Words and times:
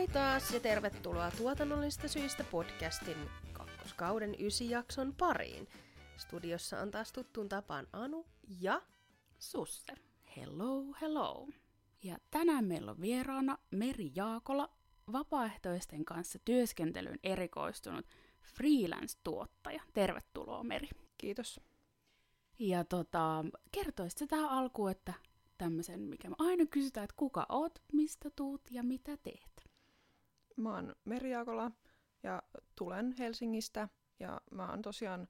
Moi 0.00 0.08
taas 0.08 0.50
ja 0.50 0.60
tervetuloa 0.60 1.30
tuotannollista 1.30 2.08
syistä 2.08 2.44
podcastin 2.44 3.16
kakkoskauden 3.52 4.34
ysi 4.38 4.70
jakson 4.70 5.14
pariin. 5.18 5.68
Studiossa 6.16 6.80
on 6.80 6.90
taas 6.90 7.12
tuttuun 7.12 7.48
tapaan 7.48 7.86
Anu 7.92 8.26
ja 8.60 8.82
Susse. 9.38 9.92
Hello, 10.36 10.84
hello. 11.00 11.48
Ja 12.02 12.18
tänään 12.30 12.64
meillä 12.64 12.90
on 12.90 13.00
vieraana 13.00 13.58
Meri 13.70 14.12
Jaakola, 14.14 14.70
vapaaehtoisten 15.12 16.04
kanssa 16.04 16.38
työskentelyyn 16.44 17.18
erikoistunut 17.24 18.06
freelance-tuottaja. 18.42 19.82
Tervetuloa 19.92 20.64
Meri. 20.64 20.88
Kiitos. 21.18 21.60
Ja 22.58 22.84
tota, 22.84 23.44
kertoisitko 23.72 24.26
tähän 24.26 24.50
alkuun, 24.50 24.90
että 24.90 25.12
tämmöisen, 25.58 26.00
mikä 26.00 26.30
me 26.30 26.36
aina 26.38 26.66
kysytään, 26.66 27.04
että 27.04 27.16
kuka 27.16 27.46
oot, 27.48 27.82
mistä 27.92 28.30
tuut 28.36 28.62
ja 28.70 28.82
mitä 28.82 29.16
teet? 29.16 29.49
Mä 30.60 30.74
oon 30.74 30.94
Meri 31.04 31.30
Jaakola 31.30 31.70
ja 32.22 32.42
tulen 32.76 33.14
Helsingistä 33.18 33.88
ja 34.18 34.40
mä 34.50 34.70
oon 34.70 34.82
tosiaan 34.82 35.28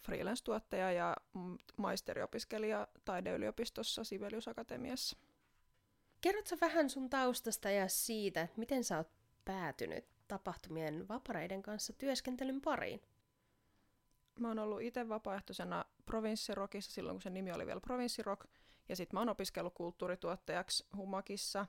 freelance-tuottaja 0.00 0.92
ja 0.92 1.16
maisteriopiskelija 1.76 2.88
taideyliopistossa 3.04 4.04
Sibelius 4.04 4.48
Akatemiassa. 4.48 5.16
Kerrotko 6.20 6.56
vähän 6.60 6.90
sun 6.90 7.10
taustasta 7.10 7.70
ja 7.70 7.88
siitä, 7.88 8.42
että 8.42 8.58
miten 8.58 8.84
sä 8.84 8.96
oot 8.96 9.10
päätynyt 9.44 10.04
tapahtumien 10.28 11.08
vapareiden 11.08 11.62
kanssa 11.62 11.92
työskentelyn 11.92 12.60
pariin? 12.60 13.00
Mä 14.40 14.48
oon 14.48 14.58
ollut 14.58 14.82
itse 14.82 15.08
vapaaehtoisena 15.08 15.84
Provinssirokissa 16.06 16.92
silloin, 16.92 17.14
kun 17.14 17.22
se 17.22 17.30
nimi 17.30 17.52
oli 17.52 17.66
vielä 17.66 17.80
Provinssirok. 17.80 18.44
Ja 18.88 18.96
sitten 18.96 19.16
mä 19.16 19.20
oon 19.20 19.28
opiskellut 19.28 19.74
kulttuurituottajaksi 19.74 20.86
Humakissa. 20.96 21.66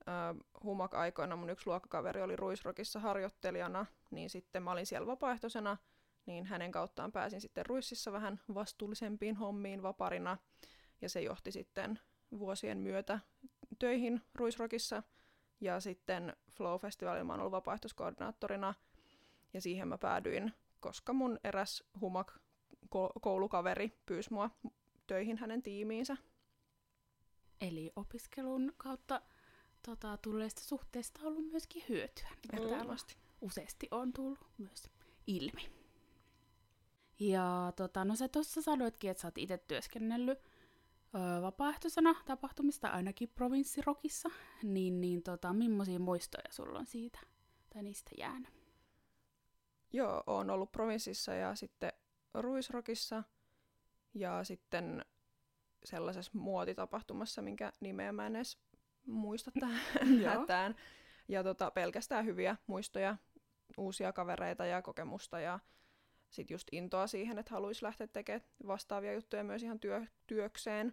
Uh, 0.00 0.44
Humak-aikoina 0.64 1.36
mun 1.36 1.50
yksi 1.50 1.66
luokkakaveri 1.66 2.22
oli 2.22 2.36
Ruisrokissa 2.36 3.00
harjoittelijana, 3.00 3.86
niin 4.10 4.30
sitten 4.30 4.62
mä 4.62 4.72
olin 4.72 4.86
siellä 4.86 5.06
vapaaehtoisena, 5.06 5.76
niin 6.26 6.44
hänen 6.44 6.72
kauttaan 6.72 7.12
pääsin 7.12 7.40
sitten 7.40 7.66
Ruississa 7.66 8.12
vähän 8.12 8.40
vastuullisempiin 8.54 9.36
hommiin 9.36 9.82
vaparina. 9.82 10.36
Ja 11.00 11.08
se 11.08 11.22
johti 11.22 11.52
sitten 11.52 12.00
vuosien 12.38 12.78
myötä 12.78 13.20
töihin 13.78 14.22
Ruisrokissa. 14.34 15.02
Ja 15.60 15.80
sitten 15.80 16.36
Flow-festivaalilla 16.50 17.24
mä 17.24 17.32
oon 17.32 17.40
ollut 17.40 17.52
vapaaehtoiskoordinaattorina, 17.52 18.74
ja 19.54 19.60
siihen 19.60 19.88
mä 19.88 19.98
päädyin, 19.98 20.54
koska 20.80 21.12
mun 21.12 21.38
eräs 21.44 21.84
Humak 22.00 22.32
koulukaveri 23.20 23.92
pyysi 24.06 24.32
mua 24.32 24.50
töihin 25.06 25.38
hänen 25.38 25.62
tiimiinsä. 25.62 26.16
Eli 27.60 27.92
opiskelun 27.96 28.72
kautta 28.76 29.22
tota, 29.82 30.16
tulleista 30.16 30.60
suhteista 30.60 31.20
ollut 31.24 31.50
myöskin 31.50 31.82
hyötyä. 31.88 32.28
Ehdottomasti. 32.52 33.16
Useasti 33.40 33.88
on 33.90 34.12
tullut 34.12 34.38
myös 34.58 34.90
ilmi. 35.26 35.70
Ja 37.18 37.72
tota, 37.76 38.04
no 38.04 38.16
sä 38.16 38.28
tuossa 38.28 38.62
sanoitkin, 38.62 39.10
että 39.10 39.20
sä 39.20 39.26
oot 39.28 39.38
itse 39.38 39.58
työskennellyt 39.58 40.38
ö, 40.38 41.42
vapaaehtoisena 41.42 42.14
tapahtumista 42.24 42.88
ainakin 42.88 43.28
provinssirokissa, 43.28 44.30
niin, 44.62 45.00
niin 45.00 45.22
tota, 45.22 45.52
millaisia 45.52 45.98
muistoja 45.98 46.52
sulla 46.52 46.78
on 46.78 46.86
siitä 46.86 47.18
tai 47.74 47.82
niistä 47.82 48.10
jäänyt? 48.18 48.48
Joo, 49.92 50.22
oon 50.26 50.50
ollut 50.50 50.72
provinssissa 50.72 51.34
ja 51.34 51.54
sitten 51.54 51.92
Ruisrokissa 52.34 53.22
ja 54.14 54.44
sitten 54.44 55.04
sellaisessa 55.84 56.32
muotitapahtumassa, 56.34 57.42
minkä 57.42 57.72
nimeä 57.80 58.12
mä 58.12 58.26
en 58.26 58.36
edes 58.36 58.58
muista 59.10 59.50
tähän 59.60 59.80
hätään. 60.26 60.76
Ja 61.28 61.44
tota, 61.44 61.70
pelkästään 61.70 62.24
hyviä 62.24 62.56
muistoja, 62.66 63.16
uusia 63.78 64.12
kavereita 64.12 64.64
ja 64.66 64.82
kokemusta 64.82 65.40
ja 65.40 65.58
sitten 66.30 66.54
just 66.54 66.68
intoa 66.72 67.06
siihen, 67.06 67.38
että 67.38 67.54
haluaisi 67.54 67.84
lähteä 67.84 68.06
tekemään 68.06 68.48
vastaavia 68.66 69.12
juttuja 69.12 69.44
myös 69.44 69.62
ihan 69.62 69.80
työ, 69.80 70.06
työkseen. 70.26 70.92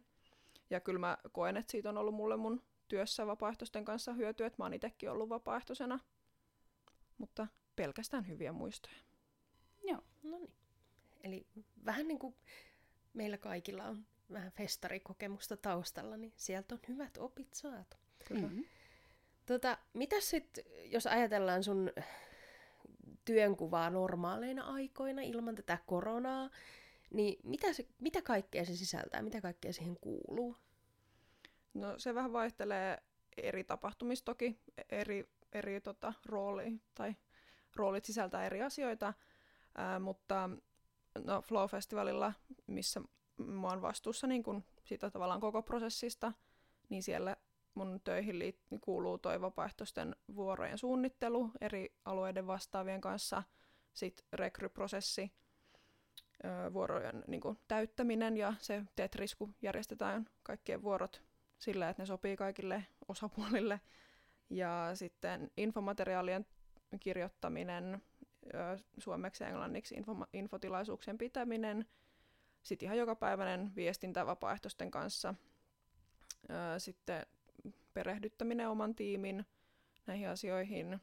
Ja 0.70 0.80
kyllä 0.80 1.00
mä 1.00 1.18
koen, 1.32 1.58
että 1.58 1.72
siitä 1.72 1.90
on 1.90 1.98
ollut 1.98 2.16
mulle 2.16 2.38
mun 2.38 2.64
työssä 2.88 3.28
vapaaehtoisten 3.28 3.86
kanssa 3.86 4.14
hyötyä, 4.14 4.48
että 4.48 4.58
mä 4.60 4.66
oon 4.66 4.74
itsekin 4.74 5.12
ollut 5.12 5.30
vapaaehtoisena. 5.30 6.00
Mutta 7.18 7.48
pelkästään 7.76 8.28
hyviä 8.28 8.52
muistoja. 8.52 8.98
Joo, 9.84 10.02
no 10.24 10.38
niin. 10.38 10.54
Eli 11.24 11.48
vähän 11.86 12.08
niin 12.08 12.20
kuin 12.20 12.36
meillä 13.14 13.38
kaikilla 13.38 13.84
on 13.84 14.06
vähän 14.32 14.52
festarikokemusta 14.52 15.58
taustalla, 15.58 16.18
niin 16.18 16.34
sieltä 16.36 16.76
on 16.76 16.82
hyvät 16.88 17.18
opit 17.18 17.54
saatu. 17.54 17.98
Mm-hmm. 18.30 18.66
Tota, 19.46 19.78
mitä 19.94 20.22
sitten, 20.22 20.64
jos 20.86 21.08
ajatellaan 21.08 21.64
sun 21.64 21.92
työnkuvaa 23.26 23.90
normaaleina 23.90 24.64
aikoina 24.64 25.22
ilman 25.22 25.56
tätä 25.56 25.78
koronaa, 25.86 26.50
niin 27.10 27.40
mitä, 27.44 27.74
se, 27.74 27.88
mitä 28.00 28.22
kaikkea 28.22 28.66
se 28.66 28.76
sisältää, 28.76 29.22
mitä 29.22 29.42
kaikkea 29.42 29.74
siihen 29.74 29.98
kuuluu? 30.02 30.56
No 31.74 32.00
se 32.00 32.16
vähän 32.16 32.34
vaihtelee 32.34 32.98
eri 33.38 33.64
tapahtumista 33.64 34.26
toki, 34.26 34.60
eri, 34.90 35.30
eri 35.54 35.82
tota, 35.82 36.14
rooli, 36.26 36.82
tai 36.96 37.16
roolit 37.76 38.06
sisältää 38.06 38.46
eri 38.46 38.62
asioita, 38.62 39.14
ää, 39.76 40.00
mutta 40.00 40.50
no, 41.24 41.42
Flow-festivalilla, 41.42 42.34
missä 42.68 43.02
mä 43.38 43.68
oon 43.68 43.82
vastuussa 43.82 44.28
niin 44.28 44.44
kun 44.44 44.64
siitä 44.84 45.10
tavallaan 45.10 45.42
koko 45.42 45.62
prosessista, 45.62 46.34
niin 46.90 47.04
siellä 47.04 47.36
mun 47.78 48.02
töihin 48.04 48.36
liit- 48.36 48.80
kuuluu 48.82 49.18
toi 49.18 49.42
vapaaehtoisten 49.42 50.16
vuorojen 50.36 50.78
suunnittelu 50.78 51.52
eri 51.62 51.96
alueiden 52.06 52.48
vastaavien 52.48 53.02
kanssa, 53.02 53.44
sitten 53.94 54.26
rekryprosessi, 54.34 55.32
vuorojen 56.74 57.24
niin 57.28 57.42
kun, 57.42 57.58
täyttäminen 57.68 58.38
ja 58.38 58.54
se 58.60 58.84
Tetris, 58.96 59.36
kun 59.36 59.56
järjestetään 59.62 60.26
kaikkien 60.44 60.82
vuorot 60.82 61.22
sillä, 61.58 61.90
että 61.90 62.02
ne 62.02 62.06
sopii 62.06 62.38
kaikille 62.38 62.86
osapuolille. 63.08 63.82
Ja 64.50 64.92
sitten 64.94 65.52
infomateriaalien 65.58 66.46
kirjoittaminen, 67.00 68.02
suomeksi 68.98 69.44
ja 69.44 69.50
englanniksi 69.50 69.96
info- 69.96 70.28
infotilaisuuksien 70.34 71.18
pitäminen, 71.18 71.86
sitten 72.64 72.86
ihan 72.86 72.98
jokapäiväinen 72.98 73.76
viestintä 73.76 74.26
vapaaehtoisten 74.26 74.92
kanssa, 74.92 75.34
sitten 76.78 77.26
perehdyttäminen 77.94 78.70
oman 78.70 78.96
tiimin 78.96 79.46
näihin 80.08 80.30
asioihin 80.30 81.00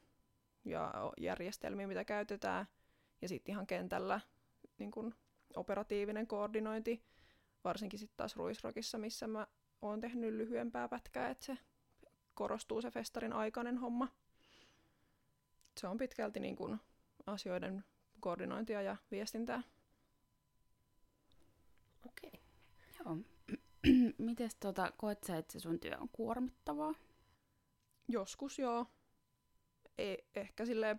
ja 0.65 0.93
järjestelmiin, 1.17 1.89
mitä 1.89 2.05
käytetään, 2.05 2.65
ja 3.21 3.27
sitten 3.27 3.53
ihan 3.53 3.67
kentällä 3.67 4.19
niin 4.77 4.91
kun 4.91 5.15
operatiivinen 5.55 6.27
koordinointi, 6.27 7.03
varsinkin 7.63 7.99
sitten 7.99 8.17
taas 8.17 8.35
Ruisrokissa, 8.35 8.97
missä 8.97 9.27
mä 9.27 9.47
oon 9.81 10.01
tehnyt 10.01 10.33
lyhyempää 10.33 10.87
pätkää, 10.87 11.29
että 11.29 11.45
se 11.45 11.57
korostuu 12.33 12.81
se 12.81 12.91
festarin 12.91 13.33
aikainen 13.33 13.77
homma. 13.77 14.07
Se 15.77 15.87
on 15.87 15.97
pitkälti 15.97 16.39
niin 16.39 16.55
kun 16.55 16.79
asioiden 17.25 17.83
koordinointia 18.19 18.81
ja 18.81 18.95
viestintää. 19.11 19.63
Okei. 22.05 22.29
Okay. 22.29 22.41
Joo. 23.05 23.34
Mites 24.17 24.55
tota, 24.55 24.91
koet 24.97 25.23
sä, 25.23 25.37
että 25.37 25.53
se 25.53 25.59
sun 25.59 25.79
työ 25.79 25.97
on 25.99 26.09
kuormittavaa? 26.09 26.93
Joskus 28.07 28.59
joo. 28.59 28.85
Ei, 29.97 30.27
ehkä 30.35 30.65
sille 30.65 30.97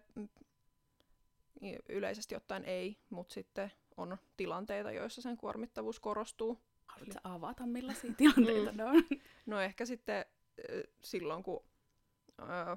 yleisesti 1.89 2.37
ottaen 2.37 2.65
ei, 2.65 2.99
mutta 3.11 3.35
sitten 3.35 3.73
on 3.97 4.17
tilanteita, 4.37 4.93
joissa 4.93 5.23
sen 5.23 5.37
kuormittavuus 5.37 6.01
korostuu. 6.01 6.61
Haluatko 6.87 7.21
avata, 7.25 7.67
millaisia 7.67 8.13
tilanteita 8.19 8.73
ne 8.73 8.85
on? 8.85 9.05
No 9.47 9.61
ehkä 9.61 9.87
sitten 9.87 10.25
silloin, 11.01 11.43
kun 11.43 11.65
öö, 12.41 12.77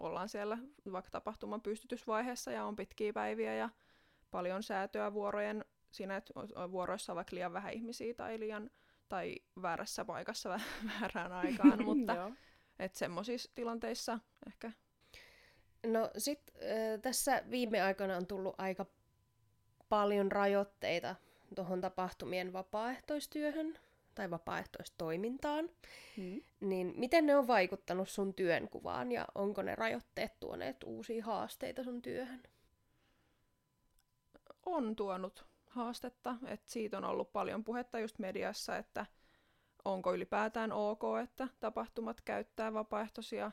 ollaan 0.00 0.28
siellä 0.28 0.58
vaikka 0.92 1.10
tapahtuman 1.10 1.60
pystytysvaiheessa 1.60 2.52
ja 2.52 2.64
on 2.64 2.76
pitkiä 2.76 3.12
päiviä 3.12 3.54
ja 3.54 3.70
paljon 4.30 4.62
säätöä 4.62 5.12
vuorojen 5.12 5.64
siinä, 5.90 6.16
että 6.16 6.32
vuoroissa 6.70 7.12
on 7.12 7.16
vaikka 7.16 7.36
liian 7.36 7.52
vähän 7.52 7.72
ihmisiä 7.72 8.14
tai 8.14 8.40
liian 8.40 8.70
tai 9.12 9.34
väärässä 9.62 10.04
paikassa 10.04 10.48
väärään 11.00 11.32
aikaan, 11.32 11.84
mutta 11.88 12.32
että 12.78 12.98
semmoisissa 12.98 13.50
tilanteissa 13.54 14.18
ehkä. 14.46 14.72
No 15.86 16.10
sit 16.18 16.40
äh, 16.54 17.00
tässä 17.02 17.42
viime 17.50 17.82
aikoina 17.82 18.16
on 18.16 18.26
tullut 18.26 18.54
aika 18.58 18.86
paljon 19.88 20.32
rajoitteita 20.32 21.16
tuohon 21.54 21.80
tapahtumien 21.80 22.52
vapaaehtoistyöhön 22.52 23.78
tai 24.14 24.30
vapaaehtoistoimintaan, 24.30 25.70
hmm. 26.16 26.40
niin 26.60 26.94
miten 26.96 27.26
ne 27.26 27.36
on 27.36 27.46
vaikuttanut 27.46 28.08
sun 28.08 28.34
työnkuvaan 28.34 29.12
ja 29.12 29.26
onko 29.34 29.62
ne 29.62 29.74
rajoitteet 29.74 30.40
tuoneet 30.40 30.76
uusia 30.84 31.24
haasteita 31.24 31.84
sun 31.84 32.02
työhön? 32.02 32.42
On 34.66 34.96
tuonut 34.96 35.51
haastetta, 35.72 36.36
että 36.46 36.72
siitä 36.72 36.98
on 36.98 37.04
ollut 37.04 37.32
paljon 37.32 37.64
puhetta 37.64 37.98
just 37.98 38.18
mediassa, 38.18 38.76
että 38.76 39.06
onko 39.84 40.14
ylipäätään 40.14 40.72
ok, 40.72 41.02
että 41.22 41.48
tapahtumat 41.60 42.20
käyttää 42.20 42.72
vapaaehtoisia 42.72 43.52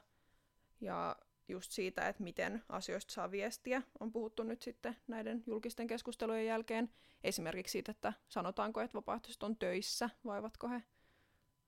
Ja 0.81 1.16
just 1.48 1.71
siitä, 1.71 2.07
että 2.07 2.24
miten 2.24 2.63
asioista 2.69 3.13
saa 3.13 3.31
viestiä, 3.31 3.81
on 4.00 4.12
puhuttu 4.12 4.44
nyt 4.44 4.62
sitten 4.62 4.98
näiden 5.07 5.44
julkisten 5.48 5.88
keskustelujen 5.88 6.45
jälkeen. 6.45 6.89
Esimerkiksi 7.24 7.71
siitä, 7.71 7.92
että 7.92 8.13
sanotaanko, 8.30 8.81
että 8.81 8.98
vapaaehtoiset 8.98 9.44
on 9.44 9.57
töissä, 9.57 10.10
vai 10.25 10.39
ovatko 10.39 10.68
he 10.68 10.83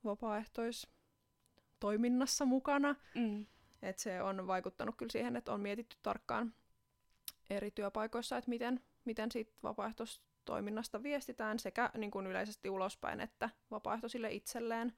vapaaehtoistoiminnassa 0.04 2.46
mukana. 2.46 2.96
Mm. 3.16 3.46
Et 3.82 4.00
se 4.00 4.22
on 4.22 4.48
vaikuttanut 4.48 4.96
kyllä 4.96 5.12
siihen, 5.12 5.36
että 5.36 5.54
on 5.54 5.62
mietitty 5.62 5.98
tarkkaan 6.02 6.54
eri 7.50 7.72
työpaikoissa, 7.72 8.38
että 8.38 8.50
miten, 8.50 8.84
miten 9.06 9.32
siitä 9.32 9.52
vapaaehtoistoiminnasta 10.42 11.04
viestitään 11.04 11.60
sekä 11.60 11.92
niin 11.98 12.12
kuin 12.12 12.28
yleisesti 12.28 12.70
ulospäin 12.70 13.22
että 13.22 13.50
vapaaehtoisille 13.72 14.32
itselleen 14.32 14.94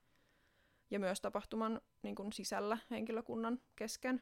ja 0.91 0.99
myös 0.99 1.21
tapahtuman 1.21 1.81
niin 2.03 2.15
kuin 2.15 2.33
sisällä 2.33 2.77
henkilökunnan 2.91 3.59
kesken. 3.75 4.21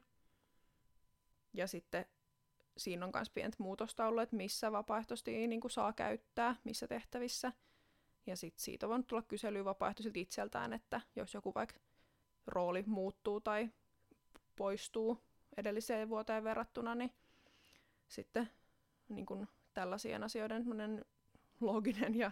Ja 1.53 1.67
sitten 1.67 2.05
siinä 2.77 3.05
on 3.05 3.11
myös 3.15 3.29
pientä 3.29 3.57
muutosta 3.59 4.07
ollut, 4.07 4.23
että 4.23 4.35
missä 4.35 4.71
vapaaehtoisesti 4.71 5.47
niin 5.47 5.61
kuin 5.61 5.71
saa 5.71 5.93
käyttää, 5.93 6.55
missä 6.63 6.87
tehtävissä. 6.87 7.53
Ja 8.25 8.35
sitten 8.35 8.63
siitä 8.63 8.87
on 8.87 9.05
tulla 9.05 9.21
kyselyä 9.21 9.65
vapaaehtoisilta 9.65 10.19
itseltään, 10.19 10.73
että 10.73 11.01
jos 11.15 11.33
joku 11.33 11.53
vaikka 11.53 11.79
rooli 12.47 12.83
muuttuu 12.87 13.41
tai 13.41 13.69
poistuu 14.55 15.17
edelliseen 15.57 16.09
vuoteen 16.09 16.43
verrattuna, 16.43 16.95
niin 16.95 17.11
sitten 18.07 18.49
niin 19.09 19.25
kuin 19.25 19.47
tällaisien 19.73 20.23
asioiden 20.23 20.65
looginen 21.59 22.15
ja 22.15 22.31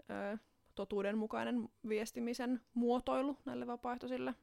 ö, 0.00 0.38
totuudenmukainen 0.74 1.68
viestimisen 1.88 2.60
muotoilu 2.74 3.36
näille 3.44 3.66
vapaaehtoisille. 3.66 4.34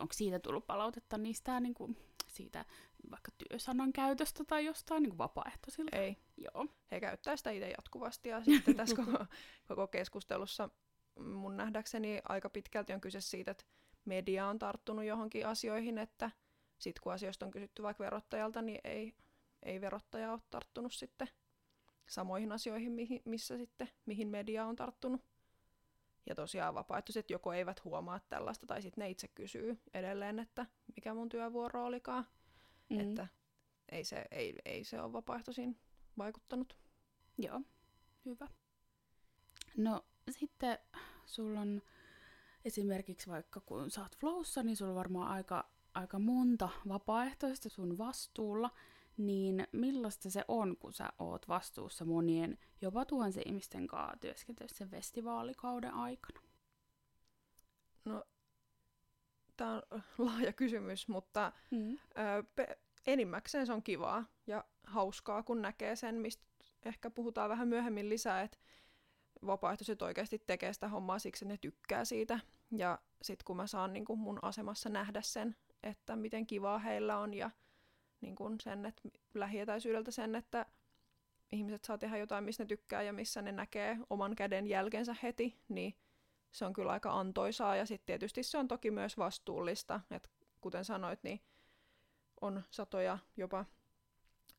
Onko 0.00 0.12
siitä 0.12 0.38
tullut 0.38 0.66
palautetta 0.66 1.18
niistä 1.18 1.60
niin 1.60 1.74
kuin, 1.74 1.96
siitä 2.28 2.64
vaikka 3.10 3.30
työsanan 3.38 3.92
käytöstä 3.92 4.44
tai 4.44 4.64
jostain 4.64 5.02
niin 5.02 5.10
kuin 5.10 5.18
vapaaehtoisilta? 5.18 5.96
Ei. 5.96 6.16
Joo. 6.36 6.66
He 6.90 7.00
käyttää 7.00 7.36
sitä 7.36 7.50
itse 7.50 7.70
jatkuvasti 7.70 8.28
ja 8.28 8.44
sitten 8.44 8.76
tässä 8.76 8.96
koko, 9.04 9.26
koko 9.68 9.86
keskustelussa 9.86 10.68
mun 11.20 11.56
nähdäkseni 11.56 12.20
aika 12.28 12.50
pitkälti 12.50 12.92
on 12.92 13.00
kyse 13.00 13.20
siitä, 13.20 13.50
että 13.50 13.64
media 14.04 14.46
on 14.46 14.58
tarttunut 14.58 15.04
johonkin 15.04 15.46
asioihin, 15.46 15.98
että 15.98 16.30
sitten 16.78 17.02
kun 17.02 17.12
asioista 17.12 17.46
on 17.46 17.52
kysytty 17.52 17.82
vaikka 17.82 18.04
verottajalta, 18.04 18.62
niin 18.62 18.80
ei, 18.84 19.14
ei 19.64 19.80
verottaja 19.80 20.32
ole 20.32 20.40
tarttunut 20.50 20.92
sitten 20.92 21.28
samoihin 22.06 22.52
asioihin, 22.52 22.92
mihin, 22.92 23.22
missä 23.24 23.56
sitten, 23.56 23.88
mihin 24.06 24.28
media 24.28 24.66
on 24.66 24.76
tarttunut. 24.76 25.20
Ja 26.26 26.34
tosiaan 26.34 26.74
vapaaehtoiset 26.74 27.30
joko 27.30 27.52
eivät 27.52 27.84
huomaa 27.84 28.20
tällaista, 28.28 28.66
tai 28.66 28.82
sitten 28.82 29.02
ne 29.02 29.10
itse 29.10 29.28
kysyy 29.28 29.78
edelleen, 29.94 30.38
että 30.38 30.66
mikä 30.96 31.14
mun 31.14 31.28
työvuoro 31.28 31.84
olikaan. 31.84 32.26
Mm. 32.90 33.00
Että 33.00 33.26
ei 33.88 34.04
se, 34.04 34.24
ei, 34.30 34.54
ei 34.64 34.84
se 34.84 35.00
ole 35.00 35.12
vapaaehtoisiin 35.12 35.78
vaikuttanut. 36.18 36.76
Joo, 37.38 37.60
hyvä. 38.24 38.48
No 39.76 40.04
sitten 40.30 40.78
sulla 41.26 41.60
on 41.60 41.82
esimerkiksi 42.64 43.30
vaikka 43.30 43.60
kun 43.60 43.90
sä 43.90 44.02
oot 44.02 44.16
flowssa, 44.16 44.62
niin 44.62 44.76
sulla 44.76 44.90
on 44.90 44.96
varmaan 44.96 45.28
aika, 45.28 45.70
aika 45.94 46.18
monta 46.18 46.68
vapaaehtoista 46.88 47.68
sun 47.68 47.98
vastuulla, 47.98 48.70
niin 49.16 49.66
millaista 49.72 50.30
se 50.30 50.44
on, 50.48 50.76
kun 50.76 50.92
sä 50.92 51.08
oot 51.18 51.48
vastuussa 51.48 52.04
monien, 52.04 52.58
jopa 52.80 53.04
tuhansien 53.04 53.48
ihmisten 53.48 53.86
kanssa 53.86 54.16
työskentelyssä 54.20 54.86
festivaalikauden 54.86 55.94
aikana? 55.94 56.40
No, 58.04 58.24
tämä 59.56 59.82
on 59.90 60.02
laaja 60.18 60.52
kysymys, 60.52 61.08
mutta 61.08 61.52
mm. 61.70 61.92
ö, 61.92 61.98
pe- 62.56 62.78
enimmäkseen 63.06 63.66
se 63.66 63.72
on 63.72 63.82
kivaa 63.82 64.24
ja 64.46 64.64
hauskaa, 64.86 65.42
kun 65.42 65.62
näkee 65.62 65.96
sen, 65.96 66.14
mistä 66.14 66.44
ehkä 66.84 67.10
puhutaan 67.10 67.50
vähän 67.50 67.68
myöhemmin 67.68 68.08
lisää, 68.08 68.42
että 68.42 68.58
vapaaehtoiset 69.46 70.02
oikeasti 70.02 70.42
tekee 70.46 70.72
sitä 70.72 70.88
hommaa 70.88 71.18
siksi, 71.18 71.44
että 71.44 71.52
ne 71.54 71.58
tykkää 71.58 72.04
siitä. 72.04 72.40
Ja 72.70 72.98
sitten 73.22 73.44
kun 73.44 73.56
mä 73.56 73.66
saan 73.66 73.92
niin 73.92 74.04
kun 74.04 74.18
mun 74.18 74.38
asemassa 74.42 74.88
nähdä 74.88 75.22
sen, 75.22 75.56
että 75.82 76.16
miten 76.16 76.46
kivaa 76.46 76.78
heillä 76.78 77.18
on 77.18 77.34
ja 77.34 77.50
niin 78.24 78.36
kun 78.36 78.60
sen, 78.60 78.86
että 78.86 79.08
lähietäisyydeltä 79.34 80.10
sen, 80.10 80.34
että 80.34 80.66
ihmiset 81.52 81.84
saa 81.84 81.98
tehdä 81.98 82.16
jotain, 82.16 82.44
missä 82.44 82.62
ne 82.62 82.66
tykkää 82.66 83.02
ja 83.02 83.12
missä 83.12 83.42
ne 83.42 83.52
näkee 83.52 83.98
oman 84.10 84.36
käden 84.36 84.66
jälkensä 84.66 85.16
heti, 85.22 85.58
niin 85.68 85.94
se 86.52 86.64
on 86.64 86.72
kyllä 86.72 86.92
aika 86.92 87.12
antoisaa. 87.12 87.76
Ja 87.76 87.86
sitten 87.86 88.06
tietysti 88.06 88.42
se 88.42 88.58
on 88.58 88.68
toki 88.68 88.90
myös 88.90 89.18
vastuullista, 89.18 90.00
että 90.10 90.28
kuten 90.60 90.84
sanoit, 90.84 91.22
niin 91.22 91.40
on 92.40 92.62
satoja, 92.70 93.18
jopa 93.36 93.64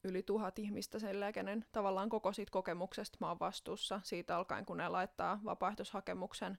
yli 0.03 0.23
tuhat 0.23 0.59
ihmistä 0.59 0.99
sen 0.99 1.15
kenen 1.33 1.65
tavallaan 1.71 2.09
koko 2.09 2.33
siitä 2.33 2.51
kokemuksesta 2.51 3.17
mä 3.21 3.27
oon 3.27 3.39
vastuussa 3.39 4.01
siitä 4.03 4.37
alkaen, 4.37 4.65
kun 4.65 4.77
ne 4.77 4.89
laittaa 4.89 5.39
vapaaehtoishakemuksen 5.45 6.57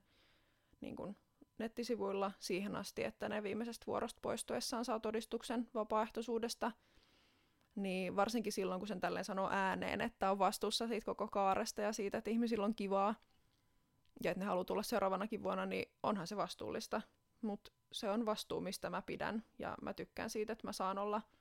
niin 0.81 0.95
kun 0.95 1.15
nettisivuilla 1.57 2.31
siihen 2.39 2.75
asti, 2.75 3.03
että 3.03 3.29
ne 3.29 3.43
viimeisestä 3.43 3.85
vuorosta 3.87 4.19
poistuessaan 4.21 4.85
saa 4.85 4.99
todistuksen 4.99 5.69
vapaaehtoisuudesta, 5.73 6.71
niin 7.77 8.15
varsinkin 8.15 8.53
silloin, 8.53 8.79
kun 8.79 8.87
sen 8.87 8.99
tälleen 8.99 9.25
sanoo 9.25 9.49
ääneen, 9.51 10.01
että 10.01 10.31
on 10.31 10.39
vastuussa 10.39 10.87
siitä 10.87 11.05
koko 11.05 11.27
kaaresta 11.27 11.81
ja 11.81 11.93
siitä, 11.93 12.17
että 12.17 12.29
ihmisillä 12.29 12.65
on 12.65 12.75
kivaa 12.75 13.15
ja 14.23 14.31
että 14.31 14.39
ne 14.39 14.45
haluaa 14.45 14.65
tulla 14.65 14.83
seuraavanakin 14.83 15.43
vuonna, 15.43 15.65
niin 15.65 15.91
onhan 16.03 16.27
se 16.27 16.37
vastuullista. 16.37 17.01
Mutta 17.41 17.71
se 17.91 18.09
on 18.09 18.25
vastuu, 18.25 18.61
mistä 18.61 18.89
mä 18.89 19.01
pidän 19.01 19.43
ja 19.59 19.77
mä 19.81 19.93
tykkään 19.93 20.29
siitä, 20.29 20.53
että 20.53 20.67
mä 20.67 20.71
saan 20.71 20.97
olla– 20.97 21.21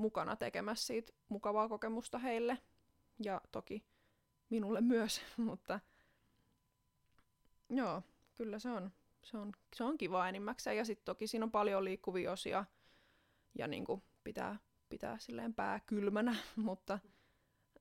mukana 0.00 0.36
tekemässä 0.36 0.86
siitä 0.86 1.12
mukavaa 1.28 1.68
kokemusta 1.68 2.18
heille 2.18 2.58
ja 3.24 3.40
toki 3.52 3.84
minulle 4.50 4.80
myös, 4.80 5.20
mutta 5.36 5.80
joo, 7.70 8.02
kyllä 8.34 8.58
se 8.58 8.70
on, 8.70 8.92
se 9.22 9.38
on, 9.38 9.52
se 9.76 9.84
on 9.84 9.98
kiva 9.98 10.28
enimmäkseen 10.28 10.76
ja 10.76 10.84
sitten 10.84 11.04
toki 11.04 11.26
siinä 11.26 11.44
on 11.44 11.50
paljon 11.50 11.84
liikkuvia 11.84 12.32
osia 12.32 12.64
ja 13.58 13.66
niin 13.66 13.84
pitää, 14.24 14.58
pitää 14.90 15.18
silleen 15.18 15.54
pää 15.54 15.80
kylmänä, 15.80 16.36
mutta 16.56 16.98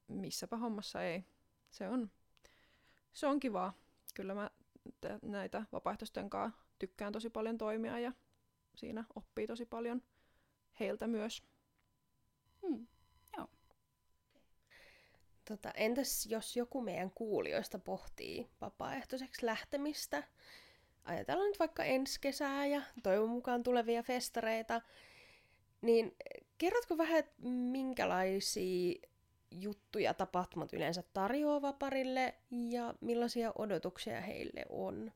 missäpä 0.07 0.57
hommassa 0.57 1.03
ei. 1.03 1.23
Se 1.71 1.87
on, 1.87 2.11
se 3.13 3.27
on 3.27 3.39
kivaa. 3.39 3.73
Kyllä 4.15 4.35
mä 4.35 4.49
te, 5.01 5.19
näitä 5.21 5.65
vapaaehtoisten 5.71 6.29
kanssa 6.29 6.59
tykkään 6.79 7.13
tosi 7.13 7.29
paljon 7.29 7.57
toimia 7.57 7.99
ja 7.99 8.11
siinä 8.75 9.03
oppii 9.15 9.47
tosi 9.47 9.65
paljon 9.65 10.01
heiltä 10.79 11.07
myös. 11.07 11.43
Hmm. 12.61 12.87
Joo. 13.37 13.47
Tota, 15.45 15.71
entäs 15.71 16.25
jos 16.25 16.55
joku 16.57 16.81
meidän 16.81 17.11
kuulijoista 17.11 17.79
pohtii 17.79 18.49
vapaaehtoiseksi 18.61 19.45
lähtemistä? 19.45 20.23
Ajatellaan 21.03 21.49
nyt 21.49 21.59
vaikka 21.59 21.83
ensi 21.83 22.21
kesää 22.21 22.65
ja 22.65 22.81
toivon 23.03 23.29
mukaan 23.29 23.63
tulevia 23.63 24.03
festareita. 24.03 24.81
Niin 25.81 26.15
kerrotko 26.59 26.97
vähän, 26.97 27.23
minkälaisia 27.71 29.01
juttuja 29.51 30.13
tapahtumat 30.13 30.73
yleensä 30.73 31.03
tarjoaa 31.13 31.73
parille 31.73 32.35
ja 32.51 32.93
millaisia 33.01 33.51
odotuksia 33.55 34.21
heille 34.21 34.65
on? 34.69 35.11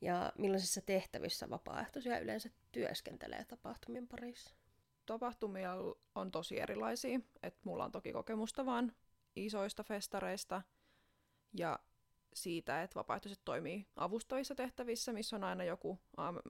Ja 0.00 0.32
millaisissa 0.38 0.80
tehtävissä 0.80 1.50
vapaaehtoisia 1.50 2.18
yleensä 2.18 2.50
työskentelee 2.72 3.44
tapahtumien 3.44 4.08
parissa? 4.08 4.54
tapahtumia 5.06 5.74
on 6.14 6.30
tosi 6.30 6.60
erilaisia. 6.60 7.20
Et 7.42 7.56
mulla 7.64 7.84
on 7.84 7.92
toki 7.92 8.12
kokemusta 8.12 8.66
vaan 8.66 8.92
isoista 9.36 9.84
festareista 9.84 10.62
ja 11.54 11.78
siitä, 12.34 12.82
että 12.82 12.94
vapaaehtoiset 12.94 13.40
toimii 13.44 13.86
avustavissa 13.96 14.54
tehtävissä, 14.54 15.12
missä 15.12 15.36
on 15.36 15.44
aina 15.44 15.64
joku 15.64 15.98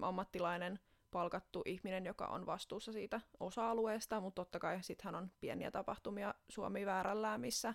ammattilainen 0.00 0.78
palkattu 1.10 1.62
ihminen, 1.64 2.06
joka 2.06 2.26
on 2.26 2.46
vastuussa 2.46 2.92
siitä 2.92 3.20
osa-alueesta, 3.40 4.20
mutta 4.20 4.42
totta 4.42 4.58
kai 4.58 4.82
sittenhän 4.82 5.14
on 5.14 5.30
pieniä 5.40 5.70
tapahtumia 5.70 6.34
Suomi 6.48 6.86
väärällään, 6.86 7.40
missä 7.40 7.74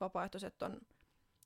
vapaaehtoiset 0.00 0.62
on 0.62 0.80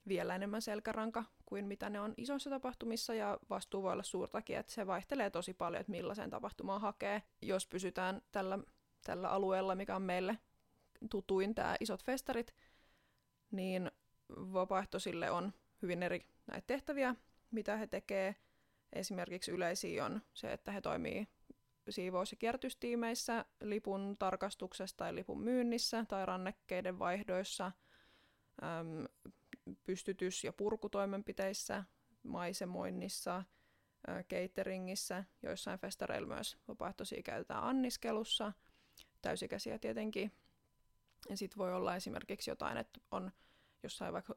vielä 0.08 0.34
enemmän 0.34 0.62
selkäranka 0.62 1.24
kuin 1.46 1.66
mitä 1.66 1.90
ne 1.90 2.00
on 2.00 2.14
isoissa 2.16 2.50
tapahtumissa, 2.50 3.14
ja 3.14 3.38
vastuu 3.50 3.82
voi 3.82 3.92
olla 3.92 4.02
suurtakin, 4.02 4.56
että 4.56 4.72
se 4.72 4.86
vaihtelee 4.86 5.30
tosi 5.30 5.54
paljon, 5.54 5.80
että 5.80 5.90
millaisen 5.90 6.30
tapahtumaan 6.30 6.80
hakee. 6.80 7.22
Jos 7.42 7.66
pysytään 7.66 8.22
tällä, 8.32 8.58
tällä 9.04 9.30
alueella, 9.30 9.74
mikä 9.74 9.96
on 9.96 10.02
meille 10.02 10.38
tutuin, 11.10 11.54
tämä 11.54 11.76
isot 11.80 12.04
festarit, 12.04 12.54
niin 13.50 13.90
vapaaehtoisille 14.28 15.30
on 15.30 15.52
hyvin 15.82 16.02
eri 16.02 16.26
näitä 16.46 16.66
tehtäviä, 16.66 17.14
mitä 17.50 17.76
he 17.76 17.86
tekee. 17.86 18.36
Esimerkiksi 18.92 19.50
yleisiä 19.50 20.04
on 20.04 20.22
se, 20.34 20.52
että 20.52 20.72
he 20.72 20.80
toimii 20.80 21.28
siivous- 21.90 22.32
ja 22.32 22.36
kierrätystiimeissä, 22.36 23.44
lipun 23.60 24.16
tarkastuksessa 24.18 24.96
tai 24.96 25.14
lipun 25.14 25.40
myynnissä 25.40 26.04
tai 26.08 26.26
rannekkeiden 26.26 26.98
vaihdoissa, 26.98 27.72
pystytys- 29.84 30.44
ja 30.44 30.52
purkutoimenpiteissä, 30.52 31.84
maisemoinnissa, 32.22 33.44
cateringissa, 34.08 35.24
joissain 35.42 35.78
festareilla 35.78 36.34
myös 36.34 36.56
vapaaehtoisia 36.68 37.22
käytetään 37.22 37.64
anniskelussa, 37.64 38.52
täysikäisiä 39.22 39.78
tietenkin. 39.78 40.32
Ja 41.28 41.36
sitten 41.36 41.58
voi 41.58 41.74
olla 41.74 41.96
esimerkiksi 41.96 42.50
jotain, 42.50 42.78
että 42.78 43.00
on 43.10 43.32
jossain 43.82 44.12
vaikka 44.12 44.34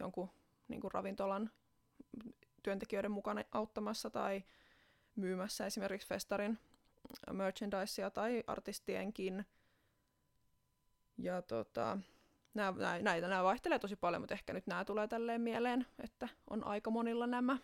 jonkun 0.00 0.30
niin 0.68 0.80
kuin 0.80 0.92
ravintolan 0.92 1.50
työntekijöiden 2.62 3.10
mukana 3.10 3.44
auttamassa 3.52 4.10
tai 4.10 4.44
myymässä 5.16 5.66
esimerkiksi 5.66 6.08
festarin 6.08 6.58
merchandisea 7.32 8.10
tai 8.10 8.44
artistienkin. 8.46 9.46
Ja 11.18 11.42
tota, 11.42 11.98
nää, 12.54 12.74
näitä 13.02 13.28
nämä 13.28 13.44
vaihtelee 13.44 13.78
tosi 13.78 13.96
paljon, 13.96 14.22
mutta 14.22 14.34
ehkä 14.34 14.52
nyt 14.52 14.66
nämä 14.66 14.84
tulee 14.84 15.08
tälleen 15.08 15.40
mieleen, 15.40 15.86
että 15.98 16.28
on 16.50 16.66
aika 16.66 16.90
monilla 16.90 17.26
nämä. 17.26 17.58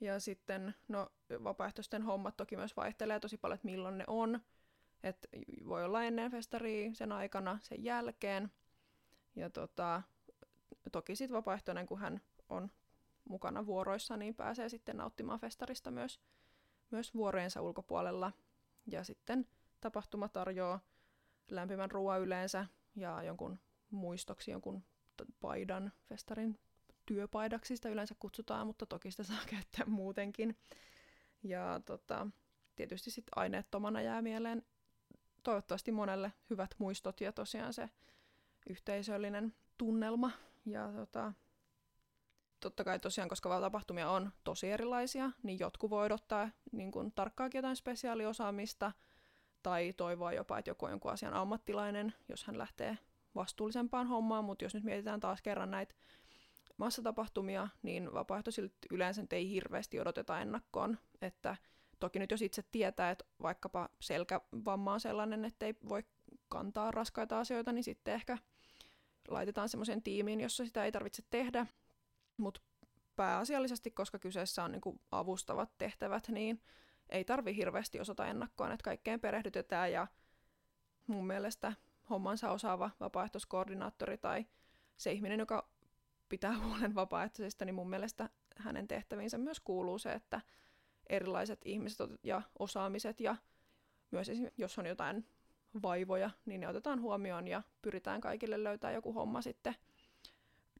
Ja 0.00 0.20
sitten, 0.20 0.74
no 0.88 1.08
vapaaehtoisten 1.44 2.02
hommat 2.02 2.36
toki 2.36 2.56
myös 2.56 2.76
vaihtelee 2.76 3.20
tosi 3.20 3.36
paljon, 3.36 3.54
että 3.54 3.66
milloin 3.66 3.98
ne 3.98 4.04
on. 4.06 4.40
Et 5.02 5.28
voi 5.68 5.84
olla 5.84 6.04
ennen 6.04 6.30
festaria, 6.30 6.94
sen 6.94 7.12
aikana, 7.12 7.58
sen 7.62 7.84
jälkeen. 7.84 8.52
Ja 9.36 9.50
tota, 9.50 10.02
toki 10.92 11.16
sitten 11.16 11.36
vapaaehtoinen, 11.36 11.86
kun 11.86 11.98
hän 11.98 12.20
on 12.48 12.70
mukana 13.28 13.66
vuoroissa, 13.66 14.16
niin 14.16 14.34
pääsee 14.34 14.68
sitten 14.68 14.96
nauttimaan 14.96 15.40
festarista 15.40 15.90
myös, 15.90 16.20
myös 16.90 17.14
vuorojensa 17.14 17.62
ulkopuolella. 17.62 18.32
Ja 18.86 19.04
sitten 19.04 19.48
tapahtuma 19.80 20.28
tarjoaa 20.28 20.80
lämpimän 21.50 21.90
ruoan 21.90 22.20
yleensä 22.20 22.66
ja 22.96 23.22
jonkun 23.22 23.58
muistoksi 23.90 24.50
jonkun 24.50 24.82
paidan, 25.40 25.92
festarin 26.08 26.58
työpaidaksi 27.06 27.76
sitä 27.76 27.88
yleensä 27.88 28.14
kutsutaan, 28.18 28.66
mutta 28.66 28.86
toki 28.86 29.10
sitä 29.10 29.22
saa 29.22 29.38
käyttää 29.50 29.86
muutenkin. 29.86 30.56
Ja 31.42 31.80
tota, 31.84 32.26
tietysti 32.76 33.10
sitten 33.10 33.38
aineettomana 33.38 34.00
jää 34.00 34.22
mieleen 34.22 34.62
toivottavasti 35.42 35.92
monelle 35.92 36.32
hyvät 36.50 36.70
muistot 36.78 37.20
ja 37.20 37.32
tosiaan 37.32 37.72
se 37.72 37.90
yhteisöllinen 38.70 39.54
tunnelma. 39.78 40.30
Ja 40.66 40.92
tota, 40.92 41.32
totta 42.60 42.84
kai 42.84 42.98
tosiaan, 42.98 43.28
koska 43.28 43.60
tapahtumia 43.60 44.10
on 44.10 44.32
tosi 44.44 44.70
erilaisia, 44.70 45.30
niin 45.42 45.58
jotkut 45.58 45.90
voi 45.90 46.06
odottaa 46.06 46.48
niin 46.72 46.92
kuin, 46.92 47.12
tarkkaakin 47.12 47.58
jotain 47.58 47.76
spesiaaliosaamista 47.76 48.92
tai 49.62 49.92
toivoa 49.92 50.32
jopa, 50.32 50.58
että 50.58 50.70
joku 50.70 50.84
on 50.84 50.90
jonkun 50.90 51.12
asian 51.12 51.34
ammattilainen, 51.34 52.14
jos 52.28 52.44
hän 52.44 52.58
lähtee 52.58 52.98
vastuullisempaan 53.34 54.06
hommaan, 54.06 54.44
mutta 54.44 54.64
jos 54.64 54.74
nyt 54.74 54.84
mietitään 54.84 55.20
taas 55.20 55.42
kerran 55.42 55.70
näitä 55.70 55.94
massatapahtumia, 56.76 57.68
niin 57.82 58.12
vapaaehtoisilta 58.14 58.74
yleensä 58.90 59.22
ei 59.30 59.50
hirveästi 59.50 60.00
odoteta 60.00 60.40
ennakkoon, 60.40 60.98
että 61.22 61.56
toki 62.00 62.18
nyt 62.18 62.30
jos 62.30 62.42
itse 62.42 62.62
tietää, 62.72 63.10
että 63.10 63.24
vaikkapa 63.42 63.88
selkävamma 64.00 64.92
on 64.92 65.00
sellainen, 65.00 65.44
että 65.44 65.66
ei 65.66 65.74
voi 65.88 66.02
kantaa 66.48 66.90
raskaita 66.90 67.40
asioita, 67.40 67.72
niin 67.72 67.84
sitten 67.84 68.14
ehkä 68.14 68.38
laitetaan 69.28 69.68
semmoisen 69.68 70.02
tiimiin, 70.02 70.40
jossa 70.40 70.64
sitä 70.64 70.84
ei 70.84 70.92
tarvitse 70.92 71.22
tehdä, 71.30 71.66
mutta 72.38 72.60
pääasiallisesti, 73.16 73.90
koska 73.90 74.18
kyseessä 74.18 74.64
on 74.64 74.72
niinku 74.72 75.00
avustavat 75.10 75.70
tehtävät, 75.78 76.28
niin 76.28 76.62
ei 77.08 77.24
tarvi 77.24 77.56
hirveästi 77.56 78.00
osata 78.00 78.26
ennakkoon, 78.26 78.72
että 78.72 78.84
kaikkeen 78.84 79.20
perehdytetään 79.20 79.92
ja 79.92 80.06
mun 81.06 81.26
mielestä 81.26 81.72
hommansa 82.10 82.50
osaava 82.50 82.90
vapaaehtoiskoordinaattori 83.00 84.18
tai 84.18 84.46
se 84.96 85.12
ihminen, 85.12 85.38
joka 85.38 85.68
pitää 86.28 86.58
huolen 86.64 86.94
vapaaehtoisista, 86.94 87.64
niin 87.64 87.74
mun 87.74 87.90
mielestä 87.90 88.30
hänen 88.56 88.88
tehtäviinsä 88.88 89.38
myös 89.38 89.60
kuuluu 89.60 89.98
se, 89.98 90.12
että 90.12 90.40
erilaiset 91.08 91.60
ihmiset 91.64 92.10
ja 92.22 92.42
osaamiset 92.58 93.20
ja 93.20 93.36
myös 94.10 94.30
jos 94.56 94.78
on 94.78 94.86
jotain 94.86 95.26
vaivoja, 95.82 96.30
niin 96.46 96.60
ne 96.60 96.68
otetaan 96.68 97.00
huomioon 97.00 97.48
ja 97.48 97.62
pyritään 97.82 98.20
kaikille 98.20 98.64
löytää 98.64 98.92
joku 98.92 99.12
homma 99.12 99.42
sitten 99.42 99.74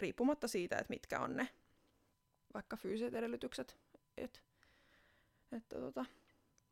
riippumatta 0.00 0.48
siitä, 0.48 0.76
että 0.76 0.92
mitkä 0.92 1.20
on 1.20 1.36
ne 1.36 1.48
vaikka 2.54 2.76
fyysiset 2.76 3.14
edellytykset. 3.14 3.76
Et, 4.16 4.42
että 5.52 5.78
tota, 5.78 6.04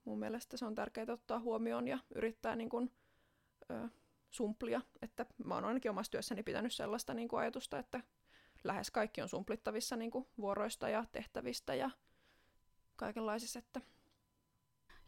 mun 0.04 0.18
mielestä 0.18 0.56
se 0.56 0.64
on 0.64 0.74
tärkeää 0.74 1.06
ottaa 1.12 1.40
huomioon 1.40 1.88
ja 1.88 1.98
yrittää 2.14 2.56
niin 2.56 2.68
kun, 2.68 2.90
ö, 3.70 3.88
sumplia. 4.30 4.80
Että 5.02 5.26
mä 5.44 5.54
oon 5.54 5.64
ainakin 5.64 5.90
omassa 5.90 6.12
työssäni 6.12 6.42
pitänyt 6.42 6.72
sellaista 6.72 7.14
niin 7.14 7.28
ajatusta, 7.32 7.78
että 7.78 8.00
lähes 8.64 8.90
kaikki 8.90 9.22
on 9.22 9.28
sumplittavissa 9.28 9.96
niin 9.96 10.10
kuin 10.10 10.26
vuoroista 10.38 10.88
ja 10.88 11.04
tehtävistä 11.12 11.74
ja 11.74 11.90
kaikenlaisissa. 12.96 13.58
Että... 13.58 13.80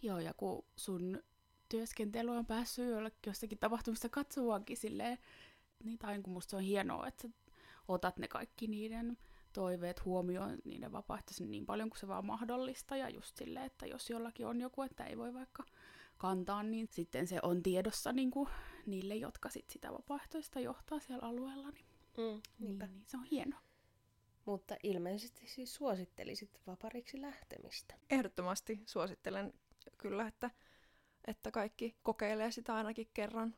Joo, 0.02 0.18
ja 0.18 0.34
kun 0.34 0.64
sun 0.76 1.22
työskentely 1.68 2.30
on 2.30 2.46
päässyt 2.46 2.90
jollekin 2.90 3.18
jostakin 3.26 3.58
tapahtumista 3.58 4.08
katsomaankin 4.08 4.76
silleen, 4.76 5.18
niin 5.84 5.98
tai 5.98 6.22
kun 6.22 6.32
musta 6.32 6.56
on 6.56 6.62
hienoa, 6.62 7.06
että 7.06 7.28
otat 7.88 8.18
ne 8.18 8.28
kaikki 8.28 8.66
niiden 8.66 9.18
toiveet 9.52 10.04
huomioon 10.04 10.58
niiden 10.64 10.92
vapaaehtoisen 10.92 11.50
niin 11.50 11.66
paljon 11.66 11.90
kuin 11.90 11.98
se 11.98 12.08
vaan 12.08 12.26
mahdollista. 12.26 12.96
Ja 12.96 13.08
just 13.08 13.36
silleen, 13.36 13.66
että 13.66 13.86
jos 13.86 14.10
jollakin 14.10 14.46
on 14.46 14.60
joku, 14.60 14.82
että 14.82 15.04
ei 15.04 15.18
voi 15.18 15.34
vaikka 15.34 15.64
kantaa, 16.18 16.62
niin 16.62 16.88
sitten 16.90 17.26
se 17.26 17.38
on 17.42 17.62
tiedossa 17.62 18.12
niin 18.12 18.30
kuin 18.30 18.48
niille, 18.86 19.14
jotka 19.14 19.48
sit 19.48 19.70
sitä 19.70 19.92
vapaaehtoista 19.92 20.60
johtaa 20.60 21.00
siellä 21.00 21.26
alueella. 21.26 21.70
Niin, 21.70 21.86
mm, 22.16 22.42
niin, 22.58 22.78
niin 22.78 23.04
se 23.06 23.16
on 23.16 23.24
hienoa. 23.24 23.60
Mutta 24.44 24.76
ilmeisesti 24.82 25.46
siis 25.46 25.74
suosittelisit 25.74 26.60
vapariksi 26.66 27.20
lähtemistä. 27.20 27.94
Ehdottomasti 28.10 28.82
suosittelen 28.86 29.52
kyllä, 29.98 30.26
että, 30.26 30.50
että 31.26 31.50
kaikki 31.50 31.96
kokeilee 32.02 32.50
sitä 32.50 32.74
ainakin 32.74 33.08
kerran. 33.14 33.54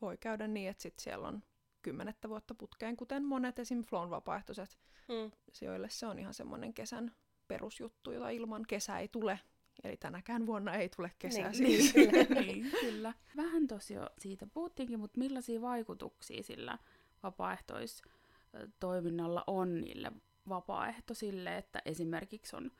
Voi 0.00 0.18
käydä 0.18 0.48
niin, 0.48 0.70
että 0.70 0.82
sit 0.82 0.98
siellä 0.98 1.28
on 1.28 1.42
kymmenettä 1.82 2.28
vuotta 2.28 2.54
putkeen, 2.54 2.96
kuten 2.96 3.24
monet 3.24 3.58
esim. 3.58 3.82
Flown 3.82 4.10
vapaaehtoiset, 4.10 4.78
mm. 5.08 5.32
joille 5.60 5.88
se 5.90 6.06
on 6.06 6.18
ihan 6.18 6.34
semmoinen 6.34 6.74
kesän 6.74 7.14
perusjuttu, 7.48 8.12
jota 8.12 8.28
ilman 8.28 8.64
kesä 8.68 8.98
ei 8.98 9.08
tule. 9.08 9.40
Eli 9.84 9.96
tänäkään 9.96 10.46
vuonna 10.46 10.74
ei 10.74 10.88
tule 10.88 11.12
kesää 11.18 11.50
niin, 11.50 11.54
siis. 11.54 11.94
Niin, 11.94 12.10
niin, 12.46 12.70
kyllä. 12.80 13.14
Vähän 13.36 13.66
tosiaan 13.66 14.10
siitä 14.18 14.46
puhuttiinkin, 14.46 15.00
mutta 15.00 15.18
millaisia 15.18 15.60
vaikutuksia 15.60 16.42
sillä 16.42 16.78
vapaaehtoistoiminnalla 17.22 19.44
on 19.46 19.80
niille 19.80 20.12
vapaaehtoisille, 20.48 21.58
että 21.58 21.82
esimerkiksi 21.84 22.56
on 22.56 22.70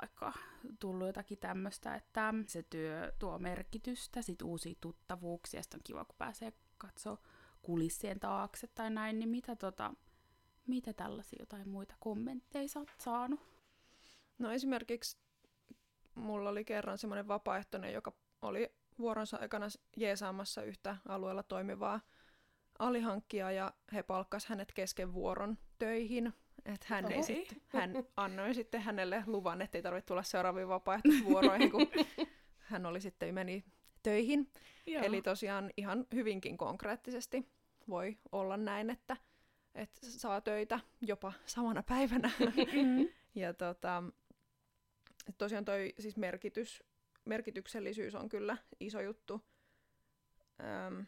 vaikka 0.00 0.32
tullut 0.78 1.06
jotakin 1.06 1.38
tämmöistä, 1.38 1.94
että 1.94 2.34
se 2.46 2.62
työ 2.62 3.12
tuo 3.18 3.38
merkitystä, 3.38 4.22
sit 4.22 4.42
uusia 4.42 4.74
tuttavuuksia, 4.80 5.62
sitten 5.62 5.78
on 5.78 5.84
kiva, 5.84 6.04
kun 6.04 6.16
pääsee 6.18 6.52
katsoa 6.78 7.18
kulissien 7.62 8.20
taakse 8.20 8.66
tai 8.66 8.90
näin, 8.90 9.18
niin 9.18 9.28
mitä, 9.28 9.56
tota, 9.56 9.94
mitä 10.66 10.92
tällaisia 10.92 11.36
jotain 11.40 11.68
muita 11.68 11.94
kommentteja 12.00 12.68
sä 12.68 12.80
oot 12.80 12.88
saanut? 12.98 13.40
No 14.38 14.52
esimerkiksi 14.52 15.18
mulla 16.14 16.50
oli 16.50 16.64
kerran 16.64 16.98
semmoinen 16.98 17.28
vapaaehtoinen, 17.28 17.92
joka 17.92 18.12
oli 18.42 18.72
vuoronsa 18.98 19.36
aikana 19.36 19.66
jeesaamassa 19.96 20.62
yhtä 20.62 20.96
alueella 21.08 21.42
toimivaa 21.42 22.00
alihankkijaa 22.78 23.52
ja 23.52 23.72
he 23.92 24.02
palkkas 24.02 24.46
hänet 24.46 24.72
kesken 24.72 25.14
vuoron 25.14 25.58
töihin. 25.78 26.32
Että 26.64 26.86
hän, 26.88 27.12
ei 27.12 27.22
sit, 27.22 27.62
hän 27.68 27.90
annoi 28.16 28.54
sitten 28.54 28.80
hänelle 28.80 29.24
luvan, 29.26 29.62
että 29.62 29.78
ei 29.78 29.82
tarvitse 29.82 30.06
tulla 30.06 30.22
seuraaviin 30.22 30.68
vapaaehtoisvuoroihin, 30.68 31.70
kun 31.70 31.86
hän 32.70 32.86
oli 32.86 33.00
sitten 33.00 33.34
meni 33.34 33.64
töihin. 34.02 34.52
Joo. 34.86 35.04
Eli 35.04 35.22
tosiaan 35.22 35.70
ihan 35.76 36.06
hyvinkin 36.14 36.56
konkreettisesti 36.56 37.48
voi 37.88 38.18
olla 38.32 38.56
näin, 38.56 38.90
että, 38.90 39.16
että 39.74 40.00
saa 40.06 40.40
töitä 40.40 40.80
jopa 41.00 41.32
samana 41.46 41.82
päivänä. 41.82 42.30
Mm-hmm. 42.40 43.08
ja 43.34 43.54
tota, 43.54 44.02
tosiaan 45.38 45.64
toi 45.64 45.94
siis 45.98 46.16
merkitys, 46.16 46.82
merkityksellisyys 47.24 48.14
on 48.14 48.28
kyllä 48.28 48.56
iso 48.80 49.00
juttu. 49.00 49.44
Ähm, 50.60 51.00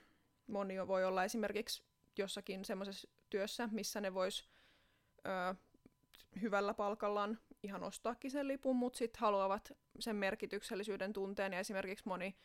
moni 0.47 0.87
voi 0.87 1.05
olla 1.05 1.25
esimerkiksi 1.25 1.83
jossakin 2.19 2.65
semmoisessa 2.65 3.09
työssä, 3.31 3.69
missä 3.73 4.01
ne 4.01 4.15
vois 4.15 4.49
ö, 5.27 5.55
hyvällä 6.41 6.75
palkallaan 6.75 7.39
ihan 7.63 7.83
ostaakin 7.83 8.31
sen 8.31 8.49
lipun, 8.49 8.77
mutta 8.77 8.99
sitten 8.99 9.21
haluavat 9.21 9.73
sen 9.99 10.17
merkityksellisyyden 10.17 11.13
tunteen 11.13 11.53
ja 11.53 11.59
esimerkiksi 11.59 12.09
moni 12.09 12.37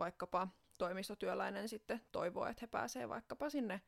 vaikkapa 0.00 0.48
toimistotyöläinen 0.78 1.68
sitten 1.68 2.00
toivoo, 2.12 2.46
että 2.46 2.60
he 2.60 2.66
pääsee 2.66 3.08
vaikkapa 3.08 3.50
sinne 3.50 3.80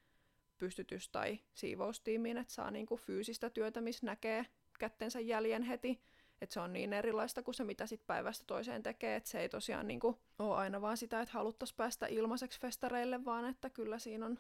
pystytys- 0.59 1.09
tai 1.12 1.38
siivoustiimiin, 1.54 2.37
että 2.38 2.52
saa 2.52 2.71
niinku 2.71 2.97
fyysistä 2.97 3.50
työtä, 3.50 3.81
missä 3.81 4.07
näkee 4.07 4.47
kättensä 4.78 5.21
jäljen 5.21 5.62
heti. 5.62 6.02
Että 6.40 6.54
se 6.54 6.61
on 6.61 6.73
niin 6.73 6.92
erilaista 6.92 7.42
kuin 7.42 7.54
se, 7.54 7.64
mitä 7.64 7.87
sit 7.87 8.07
päivästä 8.07 8.45
toiseen 8.47 8.83
tekee, 8.83 9.16
että 9.16 9.31
se 9.31 9.40
ei 9.40 9.49
tosiaan 9.49 9.88
niinku 9.88 10.19
ole 10.38 10.57
aina 10.57 10.81
vaan 10.81 10.97
sitä, 10.97 11.21
että 11.21 11.35
haluttaisiin 11.35 11.76
päästä 11.76 12.07
ilmaiseksi 12.07 12.61
festareille, 12.61 13.25
vaan 13.25 13.45
että 13.45 13.71
kyllä 13.71 13.99
siinä 13.99 14.26
on 14.26 14.38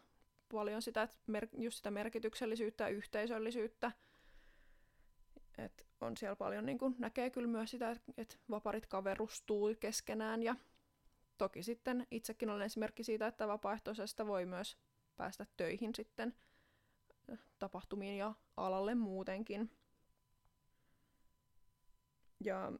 paljon 0.52 0.82
sitä, 0.82 1.02
että 1.02 1.16
mer- 1.26 1.48
just 1.58 1.76
sitä 1.76 1.90
merkityksellisyyttä 1.90 2.84
ja 2.84 2.90
yhteisöllisyyttä. 2.90 3.92
Et 5.58 5.86
on 6.00 6.16
siellä 6.16 6.36
paljon, 6.36 6.66
niin 6.66 6.78
kuin 6.78 6.94
näkee 6.98 7.30
kyllä 7.30 7.48
myös 7.48 7.70
sitä, 7.70 7.90
että, 7.90 8.12
että 8.16 8.36
vaparit 8.50 8.86
kaverustuu 8.86 9.74
keskenään 9.80 10.42
ja 10.42 10.56
toki 11.42 11.62
sitten 11.62 12.06
itsekin 12.10 12.50
olen 12.50 12.66
esimerkki 12.66 13.04
siitä, 13.04 13.26
että 13.26 13.48
vapaaehtoisesta 13.48 14.26
voi 14.26 14.46
myös 14.46 14.78
päästä 15.16 15.46
töihin 15.56 15.94
sitten 15.94 16.34
tapahtumiin 17.58 18.18
ja 18.18 18.34
alalle 18.56 18.94
muutenkin. 18.94 19.70
Ja 22.44 22.72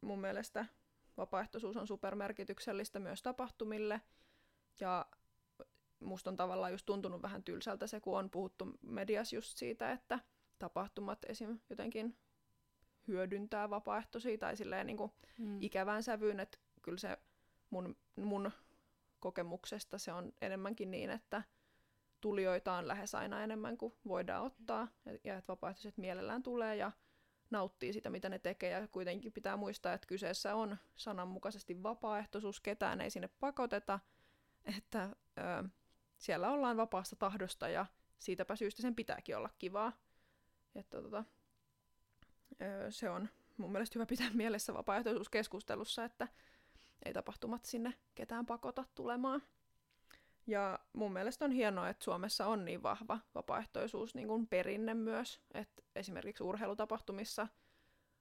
mun 0.00 0.20
mielestä 0.20 0.66
vapaaehtoisuus 1.16 1.76
on 1.76 1.86
supermerkityksellistä 1.86 2.98
myös 2.98 3.22
tapahtumille. 3.22 4.00
Ja 4.80 5.06
musta 6.00 6.30
on 6.30 6.36
tavallaan 6.36 6.72
just 6.72 6.86
tuntunut 6.86 7.22
vähän 7.22 7.44
tylsältä 7.44 7.86
se, 7.86 8.00
kun 8.00 8.18
on 8.18 8.30
puhuttu 8.30 8.78
mediassa 8.82 9.36
just 9.36 9.58
siitä, 9.58 9.92
että 9.92 10.18
tapahtumat 10.58 11.18
esim. 11.24 11.58
jotenkin 11.70 12.18
hyödyntää 13.08 13.70
vapaaehtoisia 13.70 14.38
tai 14.38 14.56
silleen 14.56 14.86
niin 14.86 14.96
kuin 14.96 15.12
mm. 15.38 15.62
ikävään 15.62 16.02
sävyyn, 16.02 16.40
että 16.40 16.58
kyllä 16.82 16.98
se 16.98 17.18
mun, 17.72 17.96
mun 18.16 18.50
kokemuksesta 19.20 19.98
se 19.98 20.12
on 20.12 20.32
enemmänkin 20.40 20.90
niin, 20.90 21.10
että 21.10 21.42
tulijoita 22.20 22.72
on 22.72 22.88
lähes 22.88 23.14
aina 23.14 23.42
enemmän 23.42 23.78
kuin 23.78 23.94
voidaan 24.08 24.42
ottaa, 24.42 24.88
ja 25.24 25.36
että 25.36 25.52
vapaaehtoiset 25.52 25.96
mielellään 25.96 26.42
tulee 26.42 26.76
ja 26.76 26.92
nauttii 27.50 27.92
sitä, 27.92 28.10
mitä 28.10 28.28
ne 28.28 28.38
tekee, 28.38 28.70
ja 28.70 28.88
kuitenkin 28.88 29.32
pitää 29.32 29.56
muistaa, 29.56 29.92
että 29.92 30.06
kyseessä 30.06 30.54
on 30.54 30.76
sananmukaisesti 30.96 31.82
vapaaehtoisuus, 31.82 32.60
ketään 32.60 33.00
ei 33.00 33.10
sinne 33.10 33.30
pakoteta, 33.40 34.00
että 34.78 35.02
ö, 35.38 35.68
siellä 36.18 36.50
ollaan 36.50 36.76
vapaasta 36.76 37.16
tahdosta, 37.16 37.68
ja 37.68 37.86
siitäpä 38.18 38.56
syystä 38.56 38.82
sen 38.82 38.94
pitääkin 38.94 39.36
olla 39.36 39.50
kivaa. 39.58 39.92
Että, 40.74 41.02
tota, 41.02 41.24
ö, 42.62 42.90
se 42.90 43.10
on 43.10 43.28
mun 43.56 43.72
mielestä 43.72 43.98
hyvä 43.98 44.06
pitää 44.06 44.30
mielessä 44.34 44.74
vapaaehtoisuuskeskustelussa, 44.74 46.04
että 46.04 46.28
ei 47.04 47.12
tapahtumat 47.12 47.64
sinne 47.64 47.94
ketään 48.14 48.46
pakota 48.46 48.84
tulemaan. 48.94 49.42
Ja 50.46 50.78
mun 50.92 51.12
mielestä 51.12 51.44
on 51.44 51.50
hienoa, 51.50 51.88
että 51.88 52.04
Suomessa 52.04 52.46
on 52.46 52.64
niin 52.64 52.82
vahva 52.82 53.18
vapaaehtoisuus 53.34 54.14
niin 54.14 54.28
kuin 54.28 54.46
perinne 54.46 54.94
myös, 54.94 55.40
että 55.54 55.82
esimerkiksi 55.96 56.44
urheilutapahtumissa 56.44 57.48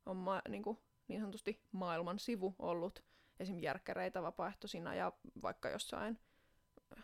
on 0.05 0.17
ma- 0.17 0.41
niin, 0.49 0.63
kuin 0.63 0.79
niin 1.07 1.21
sanotusti 1.21 1.61
maailman 1.71 2.19
sivu 2.19 2.55
ollut 2.59 3.03
esim. 3.39 3.59
järkkäreitä 3.59 4.21
vapaaehtoisina 4.21 4.95
ja 4.95 5.11
vaikka 5.41 5.69
jossain 5.69 6.19
äh, 6.97 7.03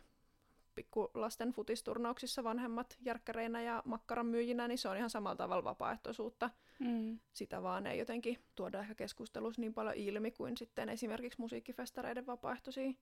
pikkulasten 0.75 1.51
futisturnauksissa 1.51 2.43
vanhemmat 2.43 2.97
järkkäreinä 2.99 3.61
ja 3.61 3.83
makkaran 3.85 4.25
myyjinä, 4.25 4.67
niin 4.67 4.77
se 4.77 4.89
on 4.89 4.97
ihan 4.97 5.09
samalla 5.09 5.35
tavalla 5.35 5.63
vapaaehtoisuutta. 5.63 6.49
Mm. 6.79 7.19
Sitä 7.33 7.63
vaan 7.63 7.87
ei 7.87 7.99
jotenkin 7.99 8.37
tuoda 8.55 8.79
ehkä 8.79 8.95
keskustelussa 8.95 9.61
niin 9.61 9.73
paljon 9.73 9.95
ilmi 9.95 10.31
kuin 10.31 10.57
sitten 10.57 10.89
esimerkiksi 10.89 11.41
musiikkifestareiden 11.41 12.25
vapaaehtoisia 12.25 12.93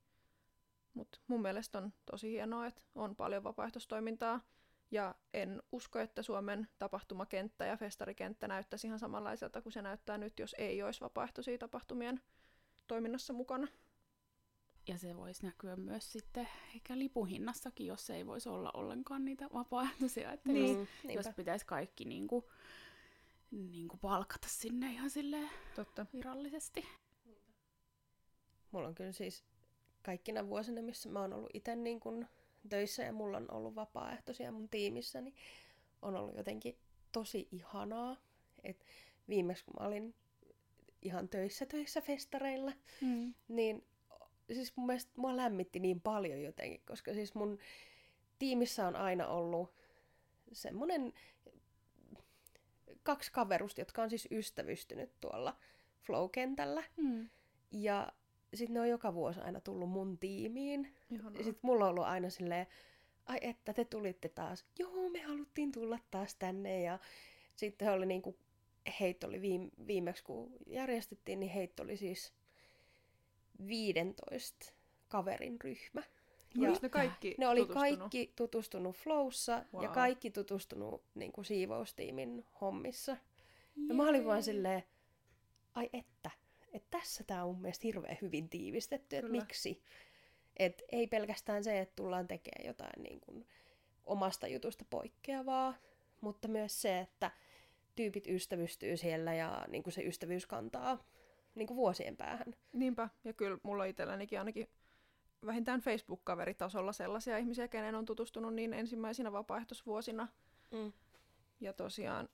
mutta 0.95 1.19
mun 1.27 1.41
mielestä 1.41 1.77
on 1.77 1.93
tosi 2.11 2.31
hienoa, 2.31 2.67
että 2.67 2.81
on 2.95 3.15
paljon 3.15 3.43
vapaaehtoistoimintaa. 3.43 4.41
Ja 4.91 5.15
en 5.33 5.63
usko, 5.71 5.99
että 5.99 6.21
Suomen 6.21 6.67
tapahtumakenttä 6.79 7.65
ja 7.65 7.77
festarikenttä 7.77 8.47
näyttäisi 8.47 8.87
ihan 8.87 8.99
samanlaiselta 8.99 9.61
kuin 9.61 9.73
se 9.73 9.81
näyttää 9.81 10.17
nyt, 10.17 10.39
jos 10.39 10.55
ei 10.57 10.83
olisi 10.83 11.01
vapaaehtoisia 11.01 11.57
tapahtumien 11.57 12.21
toiminnassa 12.87 13.33
mukana. 13.33 13.67
Ja 14.87 14.97
se 14.97 15.15
voisi 15.15 15.45
näkyä 15.45 15.75
myös 15.75 16.11
sitten 16.11 16.47
ehkä 16.75 16.97
lipuhinnassakin, 16.97 17.87
jos 17.87 18.09
ei 18.09 18.27
voisi 18.27 18.49
olla 18.49 18.71
ollenkaan 18.73 19.25
niitä 19.25 19.49
vapaaehtoisia. 19.53 20.31
Että 20.31 20.51
niin, 20.51 20.87
jos, 21.03 21.15
jos 21.25 21.35
pitäisi 21.35 21.65
kaikki 21.65 22.05
niin 22.05 22.27
kuin, 22.27 22.45
niin 23.55 23.87
kuin 23.87 23.99
palkata 23.99 24.47
sinne 24.49 24.91
ihan 24.91 25.09
sille 25.09 25.49
Totta. 25.75 26.05
virallisesti. 26.13 26.85
Mulla 28.71 28.87
on 28.87 28.95
kyllä 28.95 29.11
siis 29.11 29.43
kaikkina 30.03 30.47
vuosina, 30.47 30.81
missä 30.81 31.09
mä 31.09 31.21
oon 31.21 31.33
ollut 31.33 31.49
itse 31.53 31.75
niin 31.75 31.99
kun 31.99 32.27
töissä 32.69 33.03
ja 33.03 33.13
mulla 33.13 33.37
on 33.37 33.51
ollut 33.51 33.75
vapaaehtoisia 33.75 34.51
mun 34.51 34.69
tiimissä, 34.69 35.21
niin 35.21 35.35
on 36.01 36.15
ollut 36.15 36.35
jotenkin 36.35 36.77
tosi 37.11 37.47
ihanaa. 37.51 38.17
Et 38.63 38.85
viimeksi 39.29 39.65
kun 39.65 39.73
mä 39.79 39.87
olin 39.87 40.15
ihan 41.01 41.29
töissä 41.29 41.65
töissä 41.65 42.01
festareilla, 42.01 42.71
mm. 43.01 43.33
niin 43.47 43.83
siis 44.53 44.73
mun 44.75 44.87
mielestä 44.87 45.11
mua 45.15 45.37
lämmitti 45.37 45.79
niin 45.79 46.01
paljon 46.01 46.41
jotenkin, 46.41 46.81
koska 46.87 47.13
siis 47.13 47.35
mun 47.35 47.57
tiimissä 48.39 48.87
on 48.87 48.95
aina 48.95 49.27
ollut 49.27 49.73
semmonen 50.51 51.13
kaksi 53.05 53.31
kaverusta, 53.31 53.81
jotka 53.81 54.03
on 54.03 54.09
siis 54.09 54.27
ystävystynyt 54.31 55.11
tuolla 55.21 55.57
flow-kentällä. 56.01 56.83
Mm. 56.97 57.29
Ja 57.71 58.11
sitten 58.53 58.73
ne 58.73 58.79
on 58.79 58.89
joka 58.89 59.13
vuosi 59.13 59.39
aina 59.39 59.61
tullut 59.61 59.89
mun 59.89 60.17
tiimiin. 60.17 60.95
Sitten 61.35 61.59
mulla 61.61 61.85
on 61.85 61.89
ollut 61.89 62.03
aina 62.03 62.29
silleen, 62.29 62.67
ai 63.25 63.37
että 63.41 63.73
te 63.73 63.85
tulitte 63.85 64.29
taas. 64.29 64.65
Joo, 64.79 65.09
me 65.09 65.21
haluttiin 65.21 65.71
tulla 65.71 65.99
taas 66.11 66.35
tänne. 66.35 66.81
Ja 66.81 66.99
sitten 67.55 67.91
oli 67.91 68.05
niinku, 68.05 68.37
heitto 68.99 69.27
oli 69.27 69.41
viime, 69.41 69.69
viimeksi 69.87 70.23
kun 70.23 70.53
järjestettiin, 70.67 71.39
niin 71.39 71.51
heitto 71.51 71.83
oli 71.83 71.97
siis 71.97 72.33
15 73.67 74.73
kaverin 75.07 75.61
ryhmä. 75.61 76.03
Ja 76.55 76.71
ne 76.81 76.89
kaikki 76.89 77.35
Ne 77.37 77.47
oli 77.47 77.59
tutustunut? 77.59 77.97
kaikki 77.99 78.33
tutustunut 78.35 78.95
Flowssa 78.95 79.65
wow. 79.73 79.83
ja 79.83 79.89
kaikki 79.89 80.31
tutustunut 80.31 81.03
niin 81.15 81.31
kuin 81.31 81.45
siivoustiimin 81.45 82.45
hommissa. 82.61 83.11
Jee. 83.11 83.87
Ja 83.89 83.95
mä 83.95 84.09
olin 84.09 84.25
vaan 84.25 84.43
silleen, 84.43 84.83
ai 85.73 85.89
että, 85.93 86.31
että 86.73 86.97
tässä 86.97 87.23
tämä 87.23 87.43
on 87.43 87.49
mun 87.49 87.61
mielestä 87.61 87.87
hirveän 87.87 88.17
hyvin 88.21 88.49
tiivistetty, 88.49 89.17
että 89.17 89.31
miksi. 89.31 89.81
Et 90.57 90.81
ei 90.91 91.07
pelkästään 91.07 91.63
se, 91.63 91.79
että 91.79 91.95
tullaan 91.95 92.27
tekemään 92.27 92.67
jotain 92.67 93.03
niin 93.03 93.19
kuin 93.19 93.47
omasta 94.05 94.47
jutusta 94.47 94.85
poikkeavaa, 94.89 95.73
mutta 96.21 96.47
myös 96.47 96.81
se, 96.81 96.99
että 96.99 97.31
tyypit 97.95 98.27
ystävystyy 98.27 98.97
siellä 98.97 99.33
ja 99.33 99.65
niin 99.67 99.83
kuin 99.83 99.93
se 99.93 100.01
ystävyys 100.01 100.45
kantaa 100.45 101.03
niin 101.55 101.67
kuin 101.67 101.77
vuosien 101.77 102.17
päähän. 102.17 102.55
Niinpä, 102.73 103.09
ja 103.23 103.33
kyllä 103.33 103.57
mulla 103.63 103.85
itsellänikin 103.85 104.39
ainakin 104.39 104.67
vähintään 105.45 105.81
Facebook-kaveritasolla 105.81 106.93
sellaisia 106.93 107.37
ihmisiä, 107.37 107.67
kenen 107.67 107.95
on 107.95 108.05
tutustunut 108.05 108.53
niin 108.53 108.73
ensimmäisinä 108.73 109.31
vapaaehtoisvuosina. 109.31 110.27
Mm. 110.71 110.93
Ja 111.59 111.73
tosiaan, 111.73 112.29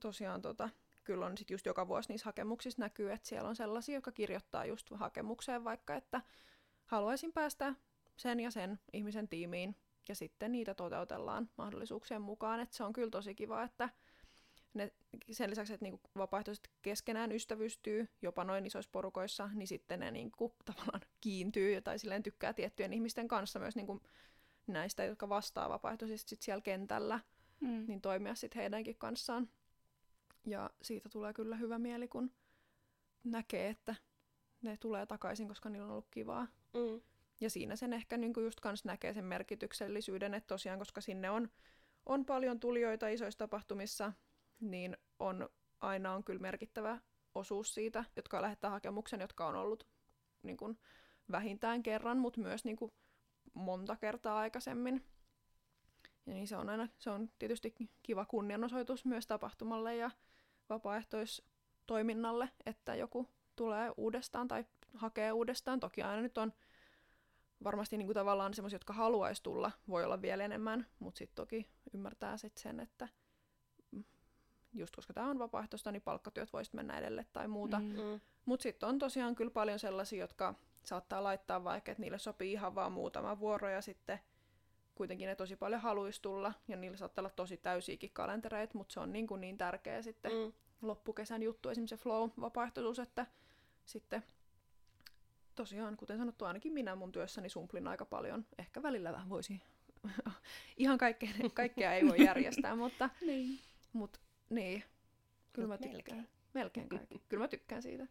tosiaan 0.00 0.42
tota, 0.42 0.68
kyllä 1.04 1.26
on 1.26 1.38
sit 1.38 1.50
just 1.50 1.66
joka 1.66 1.88
vuosi 1.88 2.08
niissä 2.08 2.24
hakemuksissa 2.24 2.82
näkyy, 2.82 3.12
että 3.12 3.28
siellä 3.28 3.48
on 3.48 3.56
sellaisia, 3.56 3.94
jotka 3.94 4.12
kirjoittaa 4.12 4.64
just 4.64 4.90
hakemukseen 4.94 5.64
vaikka, 5.64 5.94
että 5.94 6.20
haluaisin 6.86 7.32
päästä 7.32 7.74
sen 8.16 8.40
ja 8.40 8.50
sen 8.50 8.78
ihmisen 8.92 9.28
tiimiin, 9.28 9.76
ja 10.08 10.14
sitten 10.14 10.52
niitä 10.52 10.74
toteutellaan 10.74 11.50
mahdollisuuksien 11.56 12.22
mukaan, 12.22 12.60
että 12.60 12.76
se 12.76 12.84
on 12.84 12.92
kyllä 12.92 13.10
tosi 13.10 13.34
kiva, 13.34 13.62
että 13.62 13.88
ne, 14.74 14.92
sen 15.30 15.50
lisäksi, 15.50 15.72
että 15.72 15.84
niinku 15.84 16.00
vapaaehtoiset 16.16 16.70
keskenään 16.82 17.32
ystävystyy 17.32 18.08
jopa 18.22 18.44
noin 18.44 18.66
isoissa 18.66 18.90
porukoissa, 18.92 19.50
niin 19.54 19.66
sitten 19.66 20.00
ne 20.00 20.10
niinku 20.10 20.54
tavallaan 20.64 21.00
kiintyy 21.20 21.80
tai 21.80 21.98
silleen 21.98 22.22
tykkää 22.22 22.52
tiettyjen 22.52 22.92
ihmisten 22.92 23.28
kanssa 23.28 23.58
myös 23.58 23.76
niinku 23.76 24.00
näistä, 24.66 25.04
jotka 25.04 25.28
vastaa 25.28 25.68
vapaaehtoisesti 25.68 26.30
sit 26.30 26.42
siellä 26.42 26.60
kentällä, 26.60 27.20
mm. 27.60 27.84
niin 27.88 28.00
toimia 28.00 28.34
sitten 28.34 28.60
heidänkin 28.60 28.96
kanssaan. 28.98 29.48
Ja 30.46 30.70
siitä 30.82 31.08
tulee 31.08 31.32
kyllä 31.32 31.56
hyvä 31.56 31.78
mieli, 31.78 32.08
kun 32.08 32.30
näkee, 33.24 33.68
että 33.68 33.94
ne 34.62 34.76
tulee 34.76 35.06
takaisin, 35.06 35.48
koska 35.48 35.68
niillä 35.68 35.86
on 35.86 35.92
ollut 35.92 36.08
kivaa. 36.10 36.46
Mm. 36.74 37.00
Ja 37.40 37.50
siinä 37.50 37.76
sen 37.76 37.92
ehkä 37.92 38.16
niin 38.16 38.32
just 38.42 38.60
kans 38.60 38.84
näkee 38.84 39.14
sen 39.14 39.24
merkityksellisyyden, 39.24 40.34
että 40.34 40.46
tosiaan, 40.46 40.78
koska 40.78 41.00
sinne 41.00 41.30
on, 41.30 41.48
on 42.06 42.24
paljon 42.24 42.60
tulijoita 42.60 43.08
isoissa 43.08 43.38
tapahtumissa, 43.38 44.12
niin 44.60 44.96
on, 45.18 45.48
aina 45.80 46.14
on 46.14 46.24
kyllä 46.24 46.40
merkittävä 46.40 46.98
osuus 47.34 47.74
siitä, 47.74 48.04
jotka 48.16 48.42
lähettää 48.42 48.70
hakemuksen, 48.70 49.20
jotka 49.20 49.46
on 49.46 49.56
ollut 49.56 49.86
niin 50.42 50.56
kuin, 50.56 50.78
vähintään 51.30 51.82
kerran, 51.82 52.18
mutta 52.18 52.40
myös 52.40 52.64
niin 52.64 52.76
kuin, 52.76 52.92
monta 53.54 53.96
kertaa 53.96 54.38
aikaisemmin. 54.38 55.04
Ja 56.26 56.34
niin 56.34 56.48
se 56.48 56.56
on 56.56 56.68
aina, 56.68 56.88
se 56.98 57.10
on 57.10 57.30
tietysti 57.38 57.74
kiva 58.02 58.24
kunnianosoitus 58.24 59.04
myös 59.04 59.26
tapahtumalle 59.26 59.96
ja 59.96 60.10
vapaaehtoistoiminnalle, 60.68 62.50
että 62.66 62.94
joku 62.94 63.28
tulee 63.56 63.92
uudestaan 63.96 64.48
tai 64.48 64.64
hakee 64.94 65.32
uudestaan. 65.32 65.80
Toki 65.80 66.02
aina 66.02 66.22
nyt 66.22 66.38
on 66.38 66.52
varmasti 67.64 67.96
niin 67.96 68.06
kuin 68.06 68.14
tavallaan 68.14 68.54
semmoisia, 68.54 68.74
jotka 68.74 68.92
haluaisi 68.92 69.42
tulla, 69.42 69.72
voi 69.88 70.04
olla 70.04 70.22
vielä 70.22 70.44
enemmän, 70.44 70.86
mutta 70.98 71.18
sitten 71.18 71.36
toki 71.36 71.68
ymmärtää 71.94 72.36
sit 72.36 72.56
sen, 72.56 72.80
että 72.80 73.08
just 74.74 74.96
koska 74.96 75.12
tämä 75.12 75.30
on 75.30 75.38
vapaaehtoista, 75.38 75.92
niin 75.92 76.02
palkkatyöt 76.02 76.52
voisit 76.52 76.74
mennä 76.74 76.98
edelle 76.98 77.26
tai 77.32 77.48
muuta. 77.48 77.78
Mm. 77.78 77.86
mm. 77.86 78.20
Mutta 78.44 78.62
sitten 78.62 78.88
on 78.88 78.98
tosiaan 78.98 79.34
kyllä 79.34 79.50
paljon 79.50 79.78
sellaisia, 79.78 80.20
jotka 80.20 80.54
saattaa 80.84 81.22
laittaa 81.22 81.64
vaikka, 81.64 81.92
että 81.92 82.02
niille 82.02 82.18
sopii 82.18 82.52
ihan 82.52 82.74
vaan 82.74 82.92
muutama 82.92 83.38
vuoro 83.38 83.68
ja 83.68 83.82
sitten 83.82 84.20
kuitenkin 84.94 85.26
ne 85.26 85.34
tosi 85.34 85.56
paljon 85.56 85.80
haluaisi 85.80 86.22
tulla 86.22 86.52
ja 86.68 86.76
niillä 86.76 86.96
saattaa 86.96 87.22
olla 87.22 87.30
tosi 87.30 87.56
täysiäkin 87.56 88.10
kalentereita, 88.12 88.78
mutta 88.78 88.92
se 88.92 89.00
on 89.00 89.12
niin, 89.12 89.26
kuin 89.26 89.40
niin 89.40 89.58
tärkeä 89.58 90.02
sitten 90.02 90.32
mm. 90.32 90.52
loppukesän 90.82 91.42
juttu, 91.42 91.68
esimerkiksi 91.68 91.96
se 91.96 92.02
flow-vapaaehtoisuus, 92.02 92.98
että 92.98 93.26
sitten 93.84 94.22
tosiaan, 95.54 95.96
kuten 95.96 96.18
sanottu, 96.18 96.44
ainakin 96.44 96.72
minä 96.72 96.96
mun 96.96 97.12
työssäni 97.12 97.48
sumplin 97.48 97.88
aika 97.88 98.04
paljon. 98.04 98.46
Ehkä 98.58 98.82
välillä 98.82 99.12
vähän 99.12 99.28
voisi, 99.28 99.62
ihan 100.76 100.98
kaikkea, 100.98 101.30
kaikkea 101.54 101.92
ei 101.92 102.08
voi 102.08 102.24
järjestää, 102.24 102.76
mutta 102.76 103.10
Niin. 103.20 103.58
mut, 103.92 104.20
niin, 104.50 104.84
kyllä 105.52 105.68
mä 105.68 105.78
tykkään. 105.78 105.94
melkein. 105.94 106.28
Melkein 106.54 106.88
kaikki. 106.88 107.22
Kyllä 107.28 107.44
mä 107.44 107.48
tykkään 107.48 107.82
siitä. 107.82 108.06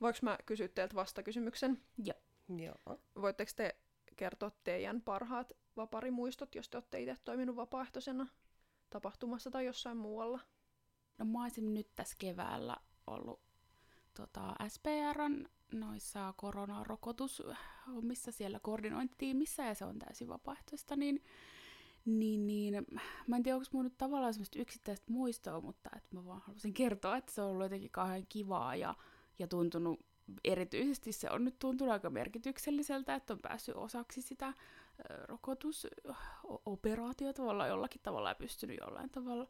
Voinko 0.00 0.18
mä 0.22 0.38
kysyä 0.46 0.68
teiltä 0.68 0.94
vastakysymyksen? 0.94 1.82
Joo. 2.56 2.98
Voitteko 3.20 3.52
te 3.56 3.76
kertoa 4.16 4.50
teidän 4.64 5.00
parhaat 5.02 5.52
vaparimuistot, 5.76 6.54
jos 6.54 6.68
te 6.68 6.76
olette 6.76 7.00
itse 7.00 7.14
toiminut 7.24 7.56
vapaaehtoisena 7.56 8.26
tapahtumassa 8.90 9.50
tai 9.50 9.66
jossain 9.66 9.96
muualla? 9.96 10.40
No 11.18 11.24
mä 11.24 11.42
olisin 11.42 11.74
nyt 11.74 11.88
tässä 11.94 12.16
keväällä 12.18 12.76
ollut 13.06 13.40
tota, 14.14 14.54
SPRn 14.68 15.44
noissa 15.72 16.34
koronarokotushommissa 16.36 18.32
siellä 18.32 18.60
koordinointitiimissä 18.60 19.64
ja 19.64 19.74
se 19.74 19.84
on 19.84 19.98
täysin 19.98 20.28
vapaaehtoista, 20.28 20.96
niin, 20.96 21.22
niin, 22.08 22.46
niin 22.46 22.86
mä 23.26 23.36
en 23.36 23.42
tiedä, 23.42 23.56
onko 23.56 23.66
mun 23.72 23.84
nyt 23.84 23.98
tavallaan 23.98 24.34
semmoista 24.34 24.58
yksittäistä 24.58 25.12
muistoa, 25.12 25.60
mutta 25.60 25.90
että 25.96 26.16
mä 26.16 26.24
vaan 26.24 26.42
halusin 26.46 26.74
kertoa, 26.74 27.16
että 27.16 27.32
se 27.32 27.42
on 27.42 27.50
ollut 27.50 27.64
jotenkin 27.64 27.90
kauhean 27.90 28.26
kivaa 28.28 28.76
ja, 28.76 28.94
ja 29.38 29.46
tuntunut 29.46 30.00
erityisesti 30.44 31.12
se 31.12 31.30
on 31.30 31.44
nyt 31.44 31.58
tuntunut 31.58 31.92
aika 31.92 32.10
merkitykselliseltä, 32.10 33.14
että 33.14 33.32
on 33.32 33.38
päässyt 33.38 33.76
osaksi 33.76 34.22
sitä 34.22 34.54
rokotusoperaatiota 35.24 37.42
tavallaan 37.42 37.68
jollakin 37.68 38.00
tavalla 38.02 38.28
ja 38.28 38.34
pystynyt 38.34 38.78
jollain 38.80 39.10
tavalla 39.10 39.46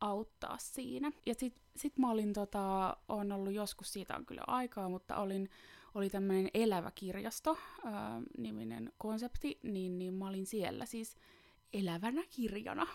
auttaa 0.00 0.58
siinä. 0.58 1.12
Ja 1.26 1.34
sit, 1.34 1.54
sit 1.76 1.98
mä 1.98 2.10
olin 2.10 2.32
tota, 2.32 2.96
on 3.08 3.32
ollut 3.32 3.52
joskus, 3.52 3.92
siitä 3.92 4.16
on 4.16 4.26
kyllä 4.26 4.44
aikaa, 4.46 4.88
mutta 4.88 5.16
olin, 5.16 5.50
oli 5.94 6.10
tämmöinen 6.10 6.48
elävä 6.54 6.90
kirjasto 6.94 7.58
ää, 7.84 8.22
niminen 8.38 8.92
konsepti, 8.98 9.58
niin, 9.62 9.98
niin 9.98 10.14
mä 10.14 10.28
olin 10.28 10.46
siellä 10.46 10.86
siis 10.86 11.16
elävänä 11.72 12.22
kirjana. 12.30 12.86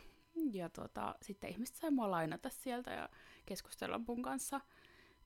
Ja 0.54 0.70
tota, 0.70 1.16
sitten 1.22 1.50
ihmiset 1.50 1.76
sai 1.76 1.92
mua 1.92 2.12
lainata 2.12 2.50
sieltä 2.50 2.92
ja 2.92 3.10
keskustella 3.46 4.02
mun 4.08 4.22
kanssa 4.22 4.62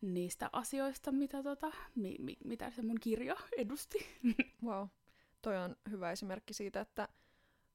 niistä 0.01 0.49
asioista, 0.53 1.11
mitä, 1.11 1.43
tota, 1.43 1.71
mi, 1.95 2.15
mi, 2.19 2.37
mitä 2.45 2.71
se 2.71 2.81
mun 2.81 2.99
kirja 2.99 3.35
edusti. 3.57 3.97
Wow. 4.65 4.87
Toi 5.41 5.57
on 5.57 5.75
hyvä 5.89 6.11
esimerkki 6.11 6.53
siitä, 6.53 6.81
että, 6.81 7.07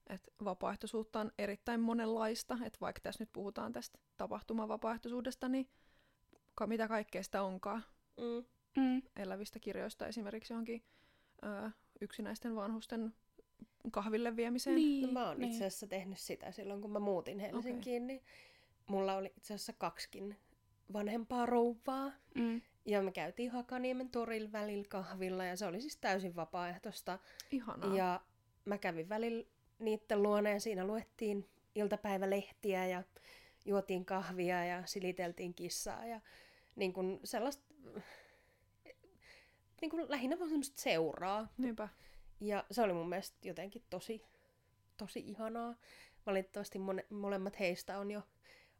että 0.09 0.31
vapaaehtoisuutta 0.43 1.19
on 1.19 1.31
erittäin 1.37 1.79
monenlaista. 1.79 2.57
Että 2.65 2.77
vaikka 2.81 2.99
tässä 3.01 3.21
nyt 3.21 3.33
puhutaan 3.33 3.73
tästä 3.73 3.99
tapahtumavapaaehtoisuudesta, 4.17 5.49
niin 5.49 5.69
ka- 6.55 6.67
mitä 6.67 6.87
kaikkea 6.87 7.23
sitä 7.23 7.43
onkaan. 7.43 7.83
Mm. 8.17 8.45
Mm. 8.81 9.01
Elävistä 9.15 9.59
kirjoista 9.59 10.07
esimerkiksi 10.07 10.53
johonkin 10.53 10.83
ö, 11.43 11.71
yksinäisten 12.01 12.55
vanhusten 12.55 13.13
kahville 13.91 14.35
viemiseen. 14.35 14.75
Niin, 14.75 15.05
No 15.05 15.11
mä 15.11 15.27
oon 15.27 15.39
niin. 15.39 15.51
itse 15.51 15.65
asiassa 15.65 15.87
tehnyt 15.87 16.19
sitä 16.19 16.51
silloin, 16.51 16.81
kun 16.81 16.91
mä 16.91 16.99
muutin 16.99 17.39
Helsinkiin, 17.39 18.07
niin 18.07 18.21
mulla 18.87 19.13
oli 19.15 19.33
itse 19.37 19.53
asiassa 19.53 19.73
kaksikin 19.73 20.35
vanhempaa 20.93 21.45
rouvaa. 21.45 22.11
Mm. 22.35 22.61
Ja 22.85 23.01
me 23.01 23.11
käytiin 23.11 23.51
Hakaniemen 23.51 24.09
torilla 24.09 24.51
välillä 24.51 24.85
kahvilla 24.89 25.45
ja 25.45 25.55
se 25.55 25.65
oli 25.65 25.81
siis 25.81 25.97
täysin 25.97 26.35
vapaaehtoista. 26.35 27.19
Ihanaa. 27.51 27.95
Ja 27.95 28.21
mä 28.65 28.77
kävin 28.77 29.09
välillä 29.09 29.43
niiden 29.79 30.23
luona 30.23 30.49
ja 30.49 30.59
siinä 30.59 30.85
luettiin 30.85 31.49
iltapäivälehtiä 31.75 32.87
ja 32.87 33.03
juotiin 33.65 34.05
kahvia 34.05 34.65
ja 34.65 34.83
siliteltiin 34.85 35.53
kissaa 35.53 36.05
ja 36.05 36.21
niin 36.75 36.93
kuin 36.93 37.19
sellaista, 37.23 37.73
niin 39.81 39.89
kuin 39.89 40.05
lähinnä 40.09 40.39
vaan 40.39 40.49
semmoista 40.49 40.81
seuraa. 40.81 41.47
Niinpä. 41.57 41.89
Ja 42.39 42.63
se 42.71 42.81
oli 42.81 42.93
mun 42.93 43.09
mielestä 43.09 43.37
jotenkin 43.47 43.83
tosi, 43.89 44.25
tosi 44.97 45.19
ihanaa. 45.19 45.75
Valitettavasti 46.25 46.79
mone, 46.79 47.05
molemmat 47.09 47.59
heistä 47.59 47.99
on 47.99 48.11
jo 48.11 48.21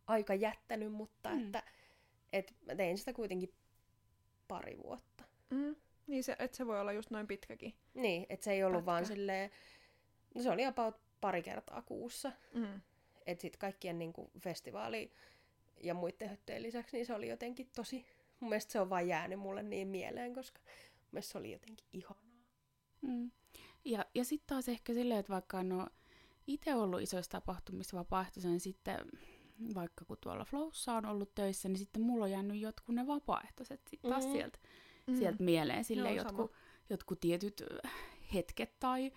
aika 0.07 0.33
jättänyt, 0.33 0.91
mutta 0.91 1.29
Mm. 1.29 1.45
että 1.45 1.63
et 2.33 2.53
mä 2.65 2.75
tein 2.75 2.97
sitä 2.97 3.13
kuitenkin 3.13 3.53
pari 4.47 4.77
vuotta. 4.83 5.23
Mm. 5.49 5.75
Niin 6.07 6.23
se, 6.23 6.35
että 6.39 6.57
se 6.57 6.67
voi 6.67 6.79
olla 6.81 6.93
just 6.93 7.09
noin 7.11 7.27
pitkäkin. 7.27 7.73
Niin, 7.93 8.25
että 8.29 8.43
se 8.43 8.51
ei 8.51 8.63
ollut 8.63 8.77
Pätkä. 8.77 8.85
vaan 8.85 9.05
silleen, 9.05 9.51
no 10.35 10.41
se 10.41 10.49
oli 10.51 10.65
about 10.65 10.95
pari 11.21 11.43
kertaa 11.43 11.81
kuussa. 11.81 12.31
Mm. 12.53 12.81
Että 13.25 13.41
sitten 13.41 13.59
kaikkien 13.59 13.99
niinku 13.99 14.31
festivaali 14.39 15.11
ja 15.83 15.93
muiden 15.93 16.29
höttöjen 16.29 16.63
lisäksi, 16.63 16.97
niin 16.97 17.05
se 17.05 17.13
oli 17.13 17.29
jotenkin 17.29 17.69
tosi, 17.75 18.05
mun 18.39 18.49
mielestä 18.49 18.71
se 18.71 18.79
on 18.79 18.89
vaan 18.89 19.07
jäänyt 19.07 19.39
mulle 19.39 19.63
niin 19.63 19.87
mieleen, 19.87 20.33
koska 20.35 20.59
mun 20.63 21.07
mielestä 21.11 21.31
se 21.31 21.37
oli 21.37 21.51
jotenkin 21.51 21.87
ihanaa. 21.93 22.26
Mm. 23.01 23.31
Ja, 23.85 24.05
ja 24.15 24.25
sitten 24.25 24.47
taas 24.47 24.69
ehkä 24.69 24.93
silleen, 24.93 25.19
että 25.19 25.33
vaikka 25.33 25.59
en 25.59 25.71
ole 25.71 25.87
itse 26.47 26.75
ollut 26.75 27.01
isoissa 27.01 27.31
tapahtumissa 27.31 27.97
vapaaehtoisena, 27.97 28.51
niin 28.51 28.59
sitten 28.59 28.97
vaikka 29.75 30.05
kun 30.05 30.17
tuolla 30.21 30.45
Flowssa 30.45 30.93
on 30.93 31.05
ollut 31.05 31.35
töissä, 31.35 31.69
niin 31.69 31.77
sitten 31.77 32.01
mulla 32.01 32.25
on 32.25 32.31
jäänyt 32.31 32.57
jotkut 32.61 32.95
ne 32.95 33.07
vapaaehtoiset 33.07 33.81
sitten 33.89 34.11
taas 34.11 34.25
Mm. 34.25 34.31
sieltä, 34.31 34.59
Mm. 35.07 35.15
sieltä 35.17 35.43
mieleen. 35.43 35.83
Sille 35.83 36.13
jotkut, 36.13 36.51
jotkut 36.89 37.19
tietyt 37.19 37.63
hetket 38.33 38.79
tai 38.79 39.11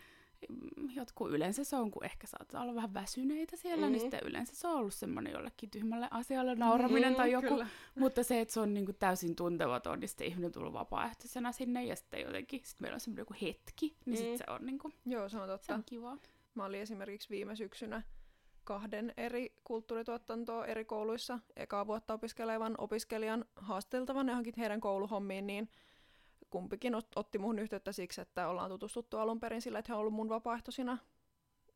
jotkut 0.94 1.30
yleensä 1.30 1.64
se 1.64 1.76
on, 1.76 1.90
kun 1.90 2.04
ehkä 2.04 2.26
saattaa 2.26 2.62
olla 2.62 2.74
vähän 2.74 2.94
väsyneitä 2.94 3.56
siellä, 3.56 3.86
mm. 3.86 3.92
niin 3.92 4.02
Mhm. 4.02 4.10
sitten 4.10 4.28
yleensä 4.28 4.56
se 4.56 4.68
on 4.68 4.74
ollut 4.76 4.94
semmoinen 4.94 5.32
jollekin 5.32 5.70
tyhmälle 5.70 6.08
asialle 6.10 6.54
nauraminen 6.54 7.12
Mm, 7.12 7.16
tai 7.16 7.32
joku. 7.32 7.48
Kyllä. 7.48 7.66
Mutta 7.98 8.22
se, 8.22 8.40
että 8.40 8.54
se 8.54 8.60
on 8.60 8.74
niinku 8.74 8.92
täysin 8.92 9.36
tuntematon, 9.36 10.00
niin 10.00 10.08
sitten 10.08 10.26
ihminen 10.26 10.46
on 10.46 10.52
tullut 10.52 10.72
vapaaehtoisena 10.72 11.52
sinne 11.52 11.84
ja 11.84 11.96
sitten 11.96 12.20
jotenkin, 12.20 12.60
sit 12.64 12.80
meillä 12.80 12.94
on 12.96 13.00
semmoinen 13.00 13.22
joku 13.22 13.34
hetki, 13.42 13.96
niin 14.06 14.14
Mm. 14.14 14.16
sitten 14.16 14.38
se 14.38 14.44
on 14.52 14.66
niinku, 14.66 14.92
Joo, 15.06 15.28
se 15.28 15.36
on 15.38 15.46
se 15.48 15.52
totta. 15.52 15.74
on 15.74 15.82
kivaa. 15.86 16.18
Mä 16.54 16.64
olin 16.64 16.80
esimerkiksi 16.80 17.30
viime 17.30 17.56
syksynä 17.56 18.02
kahden 18.64 19.12
eri 19.16 19.54
kulttuurituotantoa 19.64 20.66
eri 20.66 20.84
kouluissa 20.84 21.38
ekaa 21.56 21.86
vuotta 21.86 22.14
opiskelevan 22.14 22.74
opiskelijan 22.78 23.44
haasteltavan 23.56 24.28
johonkin 24.28 24.54
heidän 24.58 24.80
kouluhommiin, 24.80 25.46
niin 25.46 25.68
kumpikin 26.50 26.94
ot- 26.94 27.12
otti 27.16 27.38
muhun 27.38 27.58
yhteyttä 27.58 27.92
siksi, 27.92 28.20
että 28.20 28.48
ollaan 28.48 28.70
tutustuttu 28.70 29.18
alun 29.18 29.40
perin 29.40 29.62
sillä, 29.62 29.78
että 29.78 29.92
he 29.92 29.94
on 29.94 30.00
ollut 30.00 30.14
mun 30.14 30.28
vapaaehtoisina 30.28 30.98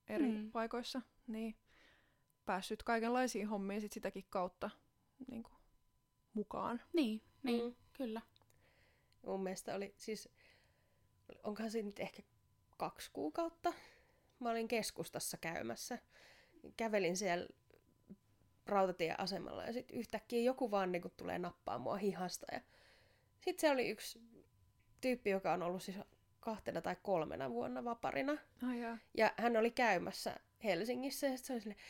eri 0.09 0.27
Mm. 0.33 0.51
paikoissa, 0.53 1.03
niin 1.27 1.57
päässyt 2.45 2.83
kaikenlaisiin 2.83 3.49
hommiin 3.49 3.81
sit 3.81 3.93
sitäkin 3.93 4.25
kautta 4.31 4.71
niin 5.31 5.43
kuin, 5.43 5.55
mukaan. 6.35 6.83
Niin, 6.93 7.23
niin, 7.43 7.65
Mm. 7.65 7.75
kyllä. 7.93 8.23
Mun 9.27 9.43
mielestä 9.43 9.75
oli 9.75 9.95
siis, 9.97 10.29
onkohan 11.43 11.71
se 11.71 11.83
nyt 11.83 12.01
ehkä 12.01 12.23
kaksi 12.77 13.11
kuukautta. 13.13 13.73
Mä 14.41 14.51
olin 14.51 14.69
keskustassa 14.69 15.37
käymässä. 15.37 15.99
Kävelin 16.77 17.17
siellä 17.17 17.47
rautatieasemalla 18.67 19.65
ja 19.65 19.73
sitten 19.73 19.97
yhtäkkiä 19.99 20.41
joku 20.43 20.71
vaan 20.71 20.93
niin 20.93 21.03
tulee 21.17 21.39
nappaa 21.39 21.79
mua 21.79 21.97
hihasta. 21.97 22.47
Ja 22.53 22.61
sitten 23.41 23.61
se 23.61 23.71
oli 23.71 23.89
yksi 23.89 24.21
tyyppi, 25.09 25.31
joka 25.31 25.53
on 25.53 25.63
ollut 25.63 25.83
siis 25.83 25.97
kahtena 26.41 26.81
tai 26.83 26.97
kolmena 27.03 27.51
vuonna 27.51 27.85
vaparina. 27.85 28.39
Ai 28.69 28.81
jaa. 28.81 28.99
Ja 29.15 29.33
hän 29.37 29.57
oli 29.57 29.71
käymässä 29.71 30.37
Helsingissä 30.65 31.27
ja 31.27 31.37
sitten 31.37 31.47
se 31.47 31.53
oli 31.53 31.61
silleen, 31.61 31.81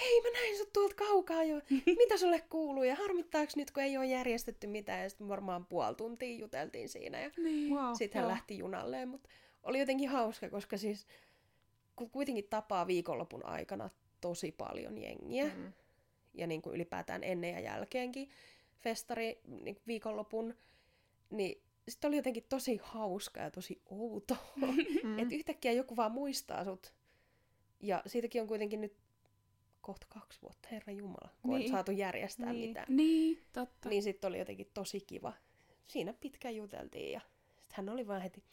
hei 0.00 0.22
mä 0.22 0.28
näin 0.30 0.58
sut 0.58 0.72
tuolta 0.72 0.94
kaukaa 0.94 1.44
jo, 1.44 1.56
mitä 1.98 2.16
sulle 2.16 2.40
kuuluu 2.40 2.82
ja 2.84 2.94
harmittaako 2.94 3.52
nyt 3.56 3.70
kun 3.70 3.82
ei 3.82 3.96
ole 3.96 4.06
järjestetty 4.06 4.66
mitään 4.66 5.02
ja 5.02 5.08
sitten 5.08 5.28
varmaan 5.28 5.66
puoli 5.66 5.94
tuntia 5.94 6.38
juteltiin 6.38 6.88
siinä 6.88 7.20
ja 7.20 7.30
Niin. 7.36 7.74
Wow. 7.74 7.94
sitten 7.98 8.18
hän 8.20 8.24
joo. 8.28 8.30
lähti 8.34 8.58
junalleen, 8.58 9.08
mutta 9.08 9.28
oli 9.62 9.78
jotenkin 9.78 10.08
hauska, 10.08 10.50
koska 10.50 10.76
siis 10.76 11.06
kun 11.96 12.10
kuitenkin 12.10 12.46
tapaa 12.50 12.86
viikonlopun 12.86 13.46
aikana 13.46 13.90
tosi 14.20 14.52
paljon 14.52 14.98
jengiä 14.98 15.44
Mm. 15.44 15.72
ja 16.34 16.46
niin 16.46 16.62
kuin 16.62 16.74
ylipäätään 16.74 17.24
ennen 17.24 17.52
ja 17.52 17.60
jälkeenkin 17.60 18.28
festari 18.80 19.40
niin 19.46 19.80
viikonlopun, 19.86 20.54
niin 21.30 21.62
sitten 21.88 22.08
oli 22.08 22.16
jotenkin 22.16 22.46
tosi 22.48 22.80
hauska 22.82 23.40
ja 23.40 23.50
tosi 23.50 23.82
outo, 23.90 24.36
Mm. 25.02 25.18
että 25.18 25.34
yhtäkkiä 25.34 25.72
joku 25.72 25.96
vaan 25.96 26.12
muistaa 26.12 26.64
sut. 26.64 26.94
Ja 27.80 28.02
siitäkin 28.06 28.42
on 28.42 28.48
kuitenkin 28.48 28.80
nyt 28.80 28.96
kohta 29.80 30.06
kaksi 30.10 30.42
vuotta, 30.42 30.68
herra 30.70 30.92
Jumala, 30.92 31.28
kun 31.42 31.50
niin. 31.54 31.64
On 31.64 31.70
saatu 31.70 31.90
järjestää 31.92 32.52
Niin. 32.52 32.68
mitään. 32.68 32.86
Niin, 32.96 33.42
totta. 33.52 33.88
Niin 33.88 34.02
sitten 34.02 34.28
oli 34.28 34.38
jotenkin 34.38 34.70
tosi 34.74 35.00
kiva. 35.00 35.32
Siinä 35.86 36.12
pitkään 36.12 36.56
juteltiin 36.56 37.12
ja 37.12 37.20
sitten 37.60 37.76
hän 37.76 37.88
oli 37.88 38.06
vaan 38.06 38.22
heti, 38.22 38.44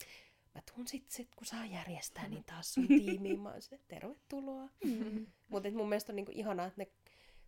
mä 0.54 0.62
tuun 0.74 0.88
sit, 0.88 1.10
sit 1.10 1.28
kun 1.36 1.46
saa 1.46 1.66
järjestää, 1.66 2.28
niin 2.28 2.44
taas 2.44 2.74
sun 2.74 2.88
tiimiin. 2.98 3.40
Mä 3.40 3.60
silleen, 3.60 3.84
tervetuloa. 3.88 4.68
Mm. 4.84 5.26
Mutta 5.48 5.70
mun 5.70 5.88
mielestä 5.88 6.12
on 6.12 6.16
niinku 6.16 6.32
ihanaa, 6.34 6.66
että 6.66 6.80
ne 6.82 6.90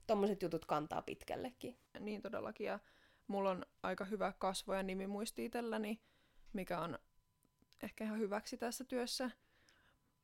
tommoset 0.07 0.43
jutut 0.43 0.65
kantaa 0.65 1.03
pitkällekin. 1.03 1.77
Niin 2.01 2.23
todellakin. 2.23 2.67
Ja 2.67 2.79
mulla 3.33 3.51
on 3.51 3.67
aika 3.83 4.05
hyvä 4.05 4.33
kasvo- 4.39 4.75
ja 4.75 4.83
nimimuisti 4.83 5.45
itselläni, 5.45 6.01
mikä 6.53 6.81
on 6.81 6.99
ehkä 7.83 8.05
ihan 8.05 8.19
hyväksi 8.19 8.57
tässä 8.57 8.85
työssä. 8.85 9.31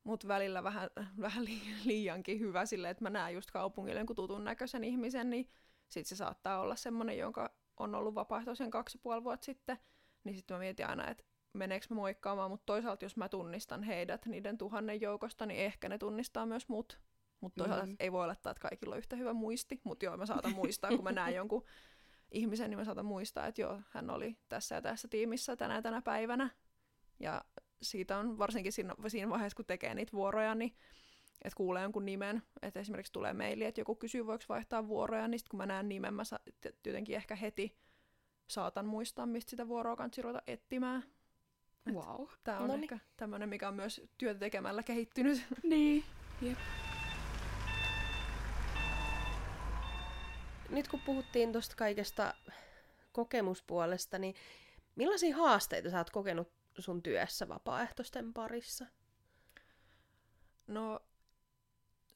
Mutta 0.05 0.29
välillä 0.29 0.63
vähän, 0.63 0.91
vähän 1.21 1.45
li- 1.45 1.75
liiankin 1.85 2.41
hyvä 2.41 2.67
sille, 2.67 2.91
että 2.91 3.05
mä 3.05 3.11
näen 3.11 3.35
just 3.35 3.51
kaupungille 3.51 4.01
jonkun 4.01 4.17
tutun 4.17 4.45
näköisen 4.45 4.85
ihmisen, 4.85 5.31
niin 5.31 5.51
sit 5.89 6.07
se 6.07 6.17
saattaa 6.17 6.61
olla 6.61 6.77
semmonen, 6.77 7.19
jonka 7.19 7.55
on 7.77 7.95
ollut 7.95 8.15
vapaaehtoisen 8.15 8.71
kaksi 8.71 8.99
ja 8.99 9.01
puoli 9.03 9.25
vuotta 9.25 9.45
sitten, 9.45 9.79
niin 10.25 10.37
sitten 10.37 10.55
mä 10.55 10.59
mietin 10.59 10.87
aina, 10.87 11.11
että 11.11 11.25
meneekö 11.53 11.87
mä 11.91 11.95
moikkaamaan, 11.95 12.51
mutta 12.51 12.67
toisaalta 12.67 13.05
jos 13.05 13.17
mä 13.17 13.29
tunnistan 13.29 13.83
heidät 13.83 14.27
niiden 14.27 14.59
tuhannen 14.59 15.01
joukosta, 15.01 15.47
niin 15.47 15.61
ehkä 15.61 15.89
ne 15.89 15.99
tunnistaa 15.99 16.47
myös 16.47 16.69
mut. 16.69 17.01
Mutta 17.41 17.59
toisaalta 17.59 17.87
mm-hmm. 17.87 17.97
ei 18.01 18.13
voi 18.13 18.25
olettaa, 18.25 18.51
että 18.51 18.61
kaikilla 18.61 18.95
on 18.95 18.99
yhtä 18.99 19.17
hyvä 19.17 19.33
muisti, 19.33 19.81
mutta 19.85 20.05
joo, 20.05 20.17
mä 20.17 20.27
saatan 20.27 20.55
muistaa, 20.55 20.91
kun 20.91 21.05
mä 21.05 21.13
näen 21.13 21.35
jonkun 21.35 21.65
ihmisen, 22.31 22.71
niin 22.71 22.79
mä 22.79 22.85
saatan 22.85 23.07
muistaa, 23.07 23.47
että 23.47 23.61
joo, 23.61 23.81
hän 23.91 24.11
oli 24.11 24.37
tässä 24.49 24.75
ja 24.75 24.83
tässä 24.83 25.09
tiimissä 25.09 25.57
tänä 25.57 25.83
tänä 25.83 26.03
päivänä. 26.03 26.51
Ja 27.21 27.45
siitä 27.83 28.19
on 28.19 28.39
varsinkin 28.39 28.73
siinä, 28.73 28.95
siinä 29.09 29.31
vaiheessa, 29.31 29.57
kun 29.57 29.65
tekee 29.65 29.95
niitä 29.95 30.13
vuoroja, 30.13 30.55
niin 30.55 30.75
että 31.43 31.57
kuulee 31.57 31.83
jonkun 31.83 32.07
nimen, 32.07 32.43
että 32.63 32.81
esimerkiksi 32.81 33.13
tulee 33.13 33.33
maili, 33.33 33.65
että 33.65 33.81
joku 33.81 33.95
kysyy, 33.95 34.27
voiko 34.27 34.45
vaihtaa 34.49 34.89
vuoroja, 34.89 35.29
niin 35.29 35.39
sitten 35.39 35.51
kun 35.51 35.59
mä 35.59 35.67
näen 35.67 35.89
nimen, 35.89 36.15
mä 36.15 36.25
sa- 36.25 36.41
jotenkin 36.87 37.17
ehkä 37.17 37.37
heti 37.37 37.77
saatan 38.49 38.87
muistaa, 38.87 39.27
mistä 39.27 39.51
sitä 39.51 39.69
vuoroa 39.69 39.97
kannattaa 39.97 40.23
ruveta 40.23 40.43
etsimään. 40.47 41.05
Wow. 41.93 42.27
Tämä 42.45 42.59
on 42.59 42.69
Noniin. 42.69 42.83
ehkä 42.83 42.99
tämmöinen, 43.17 43.49
mikä 43.49 43.69
on 43.69 43.75
myös 43.75 44.01
työtä 44.19 44.41
tekemällä 44.41 44.83
kehittynyt. 44.83 45.47
Niin. 45.63 46.05
Jep. 46.43 46.59
Nyt 50.69 50.89
kun 50.89 51.01
puhuttiin 51.01 51.53
tuosta 51.53 51.77
kaikesta 51.77 52.35
kokemuspuolesta, 53.13 54.19
niin 54.19 54.35
millaisia 54.97 55.37
haasteita 55.37 55.91
sä 55.91 55.99
oot 55.99 56.11
kokenut 56.11 56.53
sun 56.79 57.03
työssä 57.03 57.49
vapaaehtoisten 57.49 58.33
parissa? 58.33 58.87
No, 60.67 61.01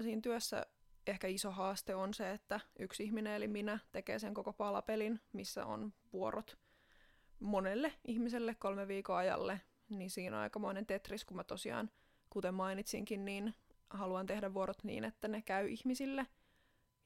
siinä 0.02 0.20
työssä 0.20 0.66
ehkä 1.06 1.26
iso 1.26 1.50
haaste 1.50 1.94
on 1.94 2.14
se, 2.14 2.30
että 2.30 2.60
yksi 2.78 3.04
ihminen 3.04 3.32
eli 3.32 3.48
minä 3.48 3.78
tekee 3.92 4.18
sen 4.18 4.34
koko 4.34 4.52
palapelin, 4.52 5.20
missä 5.32 5.66
on 5.66 5.92
vuorot 6.12 6.58
monelle 7.40 7.92
ihmiselle 8.04 8.54
kolme 8.54 8.88
viikon 8.88 9.16
ajalle, 9.16 9.60
niin 9.88 10.10
siinä 10.10 10.36
on 10.36 10.42
aikamoinen 10.42 10.86
tetris, 10.86 11.24
kun 11.24 11.36
mä 11.36 11.44
tosiaan, 11.44 11.90
kuten 12.30 12.54
mainitsinkin, 12.54 13.24
niin 13.24 13.54
haluan 13.90 14.26
tehdä 14.26 14.54
vuorot 14.54 14.84
niin, 14.84 15.04
että 15.04 15.28
ne 15.28 15.42
käy 15.42 15.68
ihmisille. 15.68 16.26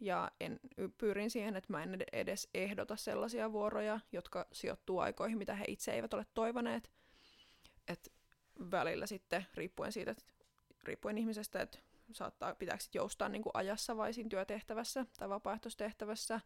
Ja 0.00 0.30
en, 0.40 0.60
pyrin 0.98 1.30
siihen, 1.30 1.56
että 1.56 1.72
mä 1.72 1.82
en 1.82 1.98
edes 2.12 2.48
ehdota 2.54 2.96
sellaisia 2.96 3.52
vuoroja, 3.52 4.00
jotka 4.12 4.46
sijoittuu 4.52 4.98
aikoihin, 4.98 5.38
mitä 5.38 5.54
he 5.54 5.64
itse 5.68 5.92
eivät 5.92 6.14
ole 6.14 6.26
toivoneet. 6.34 6.90
Et 7.88 8.12
välillä 8.70 9.06
sitten, 9.06 9.46
riippuen 9.54 9.92
siitä, 9.92 10.10
että 10.10 10.24
riippuen 10.82 11.18
ihmisestä, 11.18 11.60
että 11.60 11.78
saattaa 12.12 12.54
pitääkö 12.54 12.84
joustaa 12.94 13.28
niin 13.28 13.42
kuin 13.42 13.50
ajassa 13.54 13.96
vai 13.96 14.12
siinä 14.12 14.28
työtehtävässä 14.28 15.06
tai 15.18 15.28
vapaaehtoistehtävässä, 15.28 16.40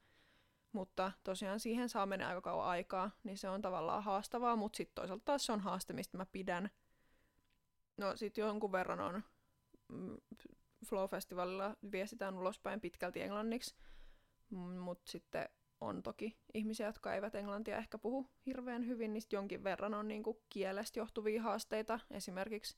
mutta 0.73 1.13
tosiaan 1.25 1.61
siihen 1.61 1.89
saa 1.89 2.07
mennä 2.07 2.29
aika 2.29 2.41
kauan 2.41 2.67
aikaa, 2.67 3.11
niin 3.25 3.39
se 3.39 3.49
on 3.49 3.63
tavallaan 3.63 4.05
haastavaa, 4.05 4.57
mutta 4.57 4.77
sitten 4.77 4.95
toisaalta 4.95 5.25
taas 5.25 5.47
se 5.47 5.53
on 5.53 5.61
haaste, 5.61 5.93
mistä 5.93 6.17
mä 6.17 6.27
pidän. 6.27 6.71
No 7.97 8.17
sitten 8.17 8.43
jonkun 8.43 8.73
verran 8.73 9.01
on 9.01 9.23
Flow-festivalilla 10.87 11.77
viestitään 11.93 12.39
ulospäin 12.39 12.81
pitkälti 12.81 13.21
englanniksi, 13.21 13.75
mutta 14.51 15.11
sitten 15.11 15.49
on 15.81 16.03
toki 16.03 16.37
ihmisiä, 16.55 16.87
jotka 16.87 17.15
eivät 17.15 17.35
englantia 17.35 17.77
ehkä 17.77 17.99
puhu 17.99 18.31
hirveän 18.47 18.87
hyvin, 18.87 19.13
niin 19.13 19.23
jonkin 19.33 19.65
verran 19.65 19.95
on 19.95 20.09
niinku 20.09 20.43
kielestä 20.51 20.99
johtuvia 20.99 21.43
haasteita. 21.43 22.01
Esimerkiksi, 22.11 22.77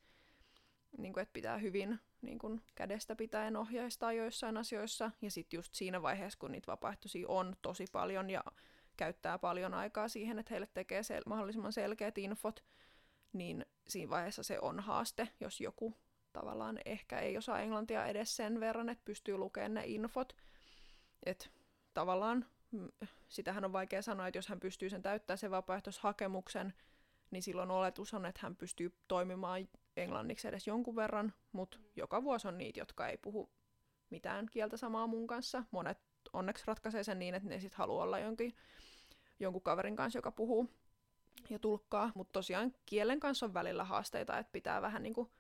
niinku, 0.98 1.20
että 1.20 1.32
pitää 1.32 1.58
hyvin 1.58 1.98
niinku, 2.22 2.60
kädestä 2.74 3.16
pitäen 3.16 3.56
ohjaistaa 3.56 4.12
joissain 4.12 4.56
asioissa. 4.56 5.10
Ja 5.22 5.30
sitten 5.30 5.58
just 5.58 5.74
siinä 5.74 6.02
vaiheessa, 6.02 6.38
kun 6.38 6.52
niitä 6.52 6.72
vapaaehtoisia 6.72 7.28
on 7.28 7.56
tosi 7.62 7.84
paljon 7.92 8.30
ja 8.30 8.44
käyttää 8.96 9.38
paljon 9.38 9.74
aikaa 9.74 10.08
siihen, 10.08 10.38
että 10.38 10.54
heille 10.54 10.68
tekee 10.74 11.00
sel- 11.00 11.22
mahdollisimman 11.26 11.72
selkeät 11.72 12.18
infot, 12.18 12.64
niin 13.32 13.66
siinä 13.88 14.10
vaiheessa 14.10 14.42
se 14.42 14.58
on 14.60 14.80
haaste, 14.80 15.28
jos 15.40 15.60
joku 15.60 15.96
tavallaan 16.32 16.78
ehkä 16.84 17.18
ei 17.18 17.36
osaa 17.36 17.60
englantia 17.60 18.06
edes 18.06 18.36
sen 18.36 18.60
verran, 18.60 18.88
että 18.88 19.04
pystyy 19.04 19.36
lukemaan 19.36 19.74
ne 19.74 19.82
infot. 19.86 20.36
Että 21.26 21.46
tavallaan 21.94 22.46
mm, 22.72 22.88
sitähän 23.28 23.64
on 23.64 23.72
vaikea 23.72 24.02
sanoa, 24.02 24.26
että 24.26 24.38
jos 24.38 24.48
hän 24.48 24.60
pystyy 24.60 24.90
sen 24.90 25.02
täyttämään 25.02 25.38
sen 25.38 25.50
vapaaehtoishakemuksen, 25.50 26.74
niin 27.30 27.42
silloin 27.42 27.70
oletus 27.70 28.14
on, 28.14 28.26
että 28.26 28.40
hän 28.42 28.56
pystyy 28.56 28.96
toimimaan 29.08 29.68
englanniksi 29.96 30.48
edes 30.48 30.66
jonkun 30.66 30.96
verran, 30.96 31.32
mutta 31.52 31.78
joka 31.96 32.22
vuosi 32.22 32.48
on 32.48 32.58
niitä, 32.58 32.80
jotka 32.80 33.08
ei 33.08 33.16
puhu 33.16 33.50
mitään 34.10 34.46
kieltä 34.50 34.76
samaa 34.76 35.06
mun 35.06 35.26
kanssa. 35.26 35.64
Monet 35.70 35.98
onneksi 36.32 36.64
ratkaisee 36.66 37.04
sen 37.04 37.18
niin, 37.18 37.34
että 37.34 37.48
ne 37.48 37.60
sitten 37.60 37.78
haluaa 37.78 38.04
olla 38.04 38.18
jonkin, 38.18 38.54
jonkun 39.40 39.62
kaverin 39.62 39.96
kanssa, 39.96 40.18
joka 40.18 40.30
puhuu 40.30 40.68
ja 41.50 41.58
tulkkaa. 41.58 42.12
Mutta 42.14 42.32
tosiaan 42.32 42.74
kielen 42.86 43.20
kanssa 43.20 43.46
on 43.46 43.54
välillä 43.54 43.84
haasteita, 43.84 44.38
että 44.38 44.52
pitää 44.52 44.82
vähän 44.82 45.02
niin 45.02 45.14
kuin 45.14 45.30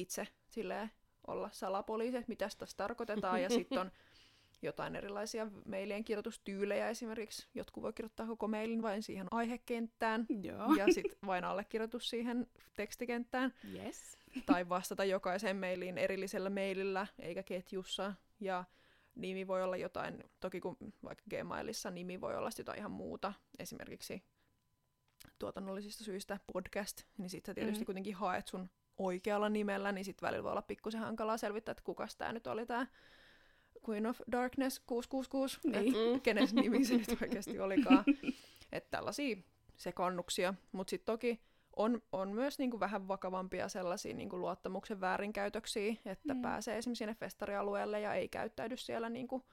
itse 0.00 0.28
silleen 0.48 0.90
olla 1.26 1.48
salapoliisi, 1.52 2.16
että 2.16 2.28
mitä 2.28 2.48
tässä 2.58 2.76
tarkoitetaan. 2.76 3.42
Ja 3.42 3.50
sitten 3.50 3.78
on 3.78 3.90
jotain 4.62 4.96
erilaisia 4.96 5.46
mailien 5.66 6.04
kirjoitustyylejä 6.04 6.88
esimerkiksi. 6.88 7.48
Jotkut 7.54 7.82
voi 7.82 7.92
kirjoittaa 7.92 8.26
koko 8.26 8.48
mailin 8.48 8.82
vain 8.82 9.02
siihen 9.02 9.26
aihekenttään 9.30 10.26
Joo. 10.42 10.74
ja 10.74 10.86
sitten 10.94 11.18
vain 11.26 11.44
allekirjoitus 11.44 12.10
siihen 12.10 12.46
tekstikenttään. 12.76 13.54
Yes. 13.74 14.18
Tai 14.46 14.68
vastata 14.68 15.04
jokaiseen 15.04 15.56
mailiin 15.56 15.98
erillisellä 15.98 16.50
mailillä 16.50 17.06
eikä 17.18 17.42
ketjussa. 17.42 18.14
Ja 18.40 18.64
nimi 19.14 19.46
voi 19.46 19.62
olla 19.62 19.76
jotain, 19.76 20.24
toki 20.40 20.60
kun 20.60 20.76
vaikka 21.04 21.24
Gmailissa 21.30 21.90
nimi 21.90 22.20
voi 22.20 22.36
olla 22.36 22.50
jotain 22.58 22.78
ihan 22.78 22.90
muuta. 22.90 23.32
Esimerkiksi 23.58 24.22
tuotannollisista 25.38 26.04
syistä 26.04 26.40
podcast, 26.52 27.02
niin 27.18 27.30
sitten 27.30 27.50
sä 27.50 27.54
tietysti 27.54 27.82
Mm. 27.82 27.86
kuitenkin 27.86 28.14
haet 28.14 28.48
sun 28.48 28.70
oikealla 29.04 29.48
nimellä, 29.48 29.92
niin 29.92 30.04
sitten 30.04 30.26
välillä 30.26 30.42
voi 30.42 30.50
olla 30.52 30.62
pikkusen 30.62 31.00
hankalaa 31.00 31.36
selvittää, 31.36 31.70
että 31.72 31.84
kukas 31.84 32.16
tämä 32.16 32.32
nyt 32.32 32.46
oli 32.46 32.66
tämä 32.66 32.86
Queen 33.88 34.06
of 34.06 34.20
Darkness 34.32 34.80
666, 34.86 35.60
Niin. 35.64 35.76
että 35.76 36.14
Mm. 36.14 36.20
kenen 36.20 36.48
nimi 36.52 36.84
se 36.84 36.96
nyt 36.96 37.22
oikeasti 37.22 37.58
olikaan. 37.60 38.04
Että 38.72 38.90
tällaisia 38.90 39.36
sekannuksia, 39.76 40.54
mutta 40.72 40.90
sitten 40.90 41.06
toki 41.06 41.40
on, 41.76 42.02
on 42.12 42.28
myös 42.28 42.58
niinku 42.58 42.80
vähän 42.80 43.08
vakavampia 43.08 43.68
sellaisia 43.68 44.14
niinku 44.14 44.38
luottamuksen 44.38 45.00
väärinkäytöksiä, 45.00 45.94
että 46.06 46.34
Mm. 46.34 46.42
pääsee 46.42 46.78
esimerkiksi 46.78 46.98
sinne 46.98 47.14
festarialueelle 47.14 48.00
ja 48.00 48.14
ei 48.14 48.28
käyttäydy 48.28 48.76
siellä 48.76 49.10
niinku 49.10 49.46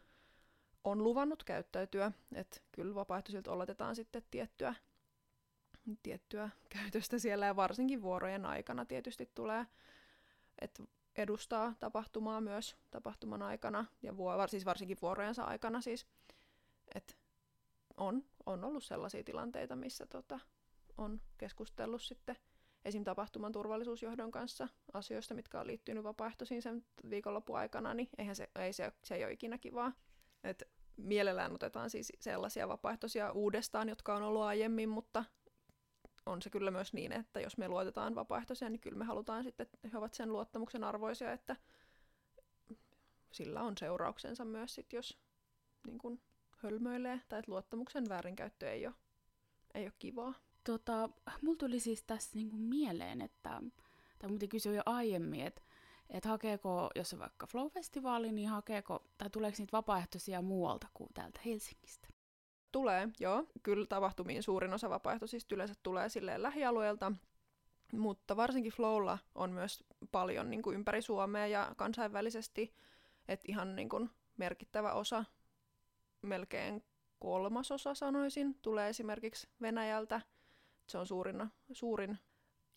on 0.83 1.03
luvannut 1.03 1.43
käyttäytyä. 1.43 2.11
Että 2.35 2.57
kyllä 2.71 2.95
vapaaehtoisilta 2.95 3.51
oletetaan 3.51 3.95
sitten 3.95 4.23
tiettyä, 4.31 4.75
tiettyä 6.03 6.49
käytöstä 6.81 7.19
siellä 7.19 7.45
ja 7.45 7.55
varsinkin 7.55 8.01
vuorojen 8.01 8.45
aikana 8.45 8.85
tietysti 8.85 9.31
tulee, 9.35 9.65
että 10.61 10.83
edustaa 11.15 11.73
tapahtumaa 11.79 12.41
myös 12.41 12.75
tapahtuman 12.91 13.41
aikana 13.41 13.85
ja 14.01 14.17
vuo, 14.17 14.37
var- 14.37 14.49
siis 14.49 14.65
varsinkin 14.65 14.97
vuorojensa 15.01 15.43
aikana 15.43 15.81
siis. 15.81 16.07
Et 16.95 17.17
on, 17.97 18.23
on 18.45 18.63
ollut 18.63 18.83
sellaisia 18.83 19.23
tilanteita, 19.23 19.75
missä 19.75 20.05
tota, 20.05 20.39
on 20.97 21.21
keskustellut 21.37 22.01
sitten 22.01 22.35
esim. 22.85 23.03
tapahtuman 23.03 23.51
turvallisuusjohdon 23.51 24.31
kanssa 24.31 24.67
asioista, 24.93 25.33
mitkä 25.33 25.59
on 25.59 25.67
liittynyt 25.67 26.03
vapaaehtoisiin 26.03 26.61
sen 26.61 26.85
viikonlopun 27.09 27.57
aikana, 27.57 27.93
niin 27.93 28.09
eihän 28.17 28.35
se, 28.35 28.49
ei 28.55 28.73
se, 28.73 28.91
se 29.03 29.15
ei 29.15 29.23
ole 29.23 29.31
ikinä 29.33 29.57
kivaa. 29.57 29.91
Et 30.43 30.63
mielellään 30.97 31.53
otetaan 31.53 31.89
siis 31.89 32.13
sellaisia 32.19 32.67
vapaaehtoisia 32.67 33.31
uudestaan, 33.31 33.89
jotka 33.89 34.15
on 34.15 34.23
ollut 34.23 34.41
aiemmin, 34.41 34.89
mutta 34.89 35.25
on 36.27 36.41
se 36.41 36.49
kyllä 36.49 36.71
myös 36.71 36.93
niin, 36.93 37.11
että 37.11 37.39
jos 37.39 37.57
me 37.57 37.67
luotetaan 37.67 38.15
vapaaehtoisia, 38.15 38.69
niin 38.69 38.79
kyllä 38.79 38.97
me 38.97 39.05
halutaan 39.05 39.43
sitten, 39.43 39.63
että 39.63 39.87
he 39.93 39.97
ovat 39.97 40.13
sen 40.13 40.31
luottamuksen 40.31 40.83
arvoisia, 40.83 41.31
että 41.31 41.55
sillä 43.31 43.61
on 43.61 43.77
seurauksensa 43.77 44.45
myös 44.45 44.75
sit, 44.75 44.93
jos 44.93 45.19
niin 45.87 45.97
kun 45.97 46.19
hölmöilee 46.57 47.21
tai 47.29 47.39
että 47.39 47.51
luottamuksen 47.51 48.09
väärinkäyttö 48.09 48.71
ei 48.71 48.87
ole, 48.87 48.95
ei 49.73 49.83
ole 49.85 49.93
kivaa. 49.99 50.33
Tota, 50.63 51.09
mulla 51.41 51.57
tuli 51.57 51.79
siis 51.79 52.03
tässä 52.03 52.29
niinku 52.33 52.57
mieleen, 52.57 53.21
että, 53.21 53.61
tai 54.19 54.29
muuten 54.29 54.49
kysyi 54.49 54.75
jo 54.75 54.83
aiemmin, 54.85 55.45
että 55.45 55.61
et 56.09 56.25
hakeeko, 56.25 56.89
jos 56.95 57.13
on 57.13 57.19
vaikka 57.19 57.47
Flow-festivaali, 57.47 58.31
niin 58.31 58.49
hakeeko, 58.49 59.03
tai 59.17 59.29
tuleeko 59.29 59.55
niitä 59.59 59.77
vapaaehtoisia 59.77 60.41
muualta 60.41 60.87
kuin 60.93 61.09
täältä 61.13 61.39
Helsingistä? 61.45 62.07
Tulee, 62.71 63.09
joo. 63.19 63.45
Kyllä 63.63 63.85
tapahtumiin 63.85 64.43
suurin 64.43 64.73
osa 64.73 64.89
vapaaehtoisista 64.89 65.55
yleensä 65.55 65.73
tulee 65.83 66.09
silleen 66.09 66.43
lähialueelta, 66.43 67.11
mutta 67.91 68.37
varsinkin 68.37 68.71
Flowlla 68.71 69.17
on 69.35 69.51
myös 69.51 69.83
paljon 70.11 70.49
niin 70.49 70.61
kuin 70.61 70.75
ympäri 70.75 71.01
Suomea 71.01 71.47
ja 71.47 71.73
kansainvälisesti, 71.77 72.73
että 73.27 73.45
ihan 73.47 73.75
niin 73.75 73.89
kuin 73.89 74.09
merkittävä 74.37 74.93
osa, 74.93 75.25
melkein 76.21 76.83
kolmasosa 77.19 77.93
sanoisin, 77.93 78.55
tulee 78.61 78.89
esimerkiksi 78.89 79.47
Venäjältä. 79.61 80.21
Se 80.87 80.97
on 80.97 81.07
suurin, 81.07 81.45
suurin. 81.71 82.17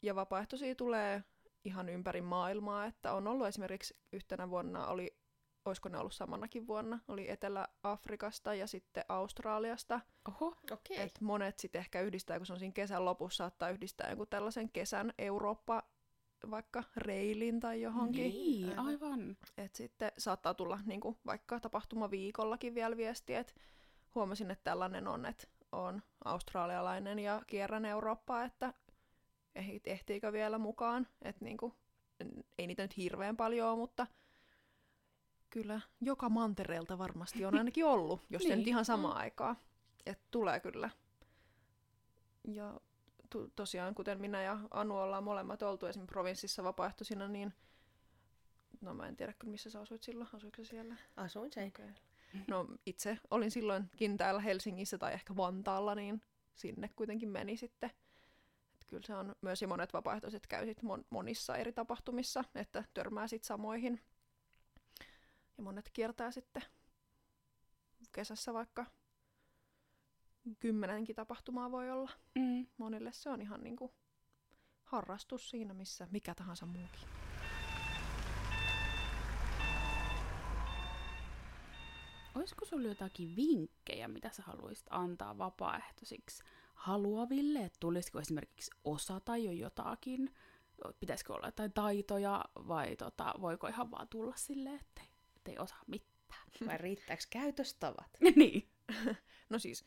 Ja 0.03 0.15
vapaaehtoisia 0.15 0.75
tulee 0.75 1.25
ihan 1.65 1.89
ympäri 1.89 2.21
maailmaa, 2.21 2.87
että 2.87 3.13
on 3.13 3.27
ollut 3.27 3.47
esimerkiksi 3.47 3.97
yhtenä 4.13 4.51
vuonna 4.51 4.87
oli 4.87 5.20
olisiko 5.65 5.89
ne 5.89 5.99
ollut 5.99 6.15
samanakin 6.15 6.67
vuonna, 6.67 6.99
oli 7.09 7.31
Etelä-Afrikasta 7.31 8.55
ja 8.55 8.67
sitten 8.67 9.05
Australiasta. 9.09 10.01
Oho. 10.29 10.57
Okei. 10.71 11.01
Et 11.01 11.21
monet 11.21 11.59
sitten 11.59 11.79
ehkä 11.79 12.01
yhdistää, 12.01 12.39
kun 12.39 12.47
se 12.47 12.53
on 12.53 12.59
siinä 12.59 12.73
kesän 12.73 13.05
lopussa, 13.05 13.37
saattaa 13.37 13.71
yhdistää 13.71 14.09
jonkun 14.09 14.27
tällaisen 14.31 14.71
kesän 14.73 15.13
Eurooppa 15.19 15.83
vaikka 16.51 16.85
reilin 16.97 17.61
tai 17.61 17.83
johonkin. 17.83 18.31
Niin, 18.31 18.69
Aivan. 18.69 18.87
aivan. 18.87 19.37
Et 19.59 19.75
sitten 19.75 20.13
saattaa 20.19 20.55
tulla 20.55 20.79
niinku, 20.87 21.19
vaikka 21.27 21.61
tapahtuma 21.61 22.11
viikollakin 22.11 22.75
vielä 22.75 22.97
viesti, 22.97 23.35
että 23.35 23.53
huomasin, 24.15 24.51
että 24.51 24.65
tällainen 24.65 25.09
on, 25.09 25.27
että 25.27 25.47
on 25.73 26.03
australialainen 26.25 27.19
ja 27.19 27.43
kierrän 27.47 27.85
Eurooppaa, 27.85 28.45
että 28.45 28.75
eh- 29.59 29.81
ehtiikö 29.85 30.33
vielä 30.33 30.59
mukaan. 30.59 31.07
Et 31.23 31.41
niinku, 31.41 31.75
n- 32.25 32.43
ei 32.59 32.67
niitä 32.67 32.83
nyt 32.83 32.97
hirveän 32.97 33.37
paljon 33.37 33.69
ole, 33.69 33.77
mutta 33.79 34.07
kyllä 35.51 35.81
joka 36.01 36.29
mantereelta 36.29 36.99
varmasti 36.99 37.45
on 37.45 37.59
ainakin 37.59 37.85
ollut, 37.85 38.21
jos 38.31 38.43
niin. 38.43 38.49
Niin. 38.49 38.59
nyt 38.59 38.69
ihan 38.69 38.85
samaan 38.85 39.17
aikaa. 39.17 39.57
Että 40.07 40.25
tulee 40.31 40.61
kyllä. 40.61 40.91
Ja 42.49 42.81
to- 43.31 43.49
tosiaan, 43.57 43.95
kuten 43.95 44.21
minä 44.21 44.43
ja 44.43 44.59
Anu 44.71 44.97
ollaan 44.97 45.25
molemmat 45.25 45.63
oltu 45.63 45.87
esimerkiksi 45.87 46.13
provinssissa 46.13 46.65
vapaaehtoisina, 46.65 47.29
niin 47.29 47.53
no 48.81 48.95
mä 48.95 49.07
en 49.09 49.17
tiedä 49.17 49.33
kyllä 49.33 49.51
missä 49.51 49.71
sä 49.71 49.81
asuit 49.81 50.03
silloin, 50.03 50.31
asuitko 50.35 50.65
siellä? 50.65 50.97
Asuin 51.17 51.53
sen. 51.53 51.69
Okei. 51.69 51.91
No 52.49 52.67
itse 52.87 53.19
olin 53.31 53.51
silloinkin 53.51 54.17
täällä 54.17 54.41
Helsingissä 54.41 54.99
tai 54.99 55.13
ehkä 55.13 55.37
Vantaalla, 55.37 55.95
niin 55.95 56.23
sinne 56.55 56.91
kuitenkin 56.97 57.29
meni 57.29 57.57
sitten. 57.57 57.91
Et 58.75 58.85
kyllä 58.87 59.03
se 59.07 59.15
on 59.15 59.35
myös 59.41 59.63
ja 59.63 59.69
monet 59.69 59.93
vapaaehtoiset 59.93 60.47
käy 60.47 60.67
sit 60.67 60.83
mon- 60.83 61.05
monissa 61.11 61.57
eri 61.57 61.73
tapahtumissa, 61.73 62.45
että 62.55 62.85
törmää 62.95 63.29
sit 63.29 63.45
samoihin. 63.45 64.01
Ja 65.61 65.65
monet 65.65 65.91
kiertää 65.93 66.31
sitten 66.31 66.63
kesässä 68.13 68.55
vaikka 68.55 68.87
kymmenenkin 70.61 71.17
tapahtumaa 71.17 71.71
voi 71.71 71.91
olla. 71.91 72.11
Mm. 72.35 72.67
Monille 72.79 73.13
se 73.13 73.31
on 73.31 73.41
ihan 73.41 73.61
niinku 73.61 73.95
harrastus 74.85 75.51
siinä, 75.51 75.75
missä 75.75 76.09
mikä 76.11 76.35
tahansa 76.35 76.67
muukin. 76.67 77.09
Olisiko 82.35 82.65
sulla 82.65 82.89
jotakin 82.89 83.37
vinkkejä, 83.37 84.09
mitä 84.09 84.31
sä 84.31 84.43
haluaisit 84.43 84.87
antaa 84.91 85.39
vapaaehtoisiksi 85.39 86.43
haluaville? 86.75 87.65
Että 87.65 87.81
tulisiko 87.81 88.21
esimerkiksi 88.21 88.71
osata 88.85 89.37
jo 89.37 89.53
jotakin? 89.53 90.35
Pitäisikö 91.01 91.35
olla 91.35 91.49
jotain 91.49 91.73
taitoja 91.73 92.45
vai 92.55 92.97
tota, 92.97 93.35
voiko 93.41 93.69
ihan 93.69 93.91
vaan 93.91 94.09
tulla 94.09 94.37
silleen, 94.37 94.81
että 94.81 95.10
ei 95.49 95.59
osaa 95.59 95.83
mitään? 95.87 96.11
Vai 96.67 96.79
riittääkö 96.79 97.23
käytöstavat? 97.31 98.11
niin. 98.37 98.69
No 99.49 99.59
siis, 99.59 99.85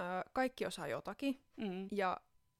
ö, 0.00 0.30
kaikki 0.32 0.66
osaa 0.66 0.86
jotakin, 0.86 1.42
Mm. 1.56 1.88
ja 1.92 2.16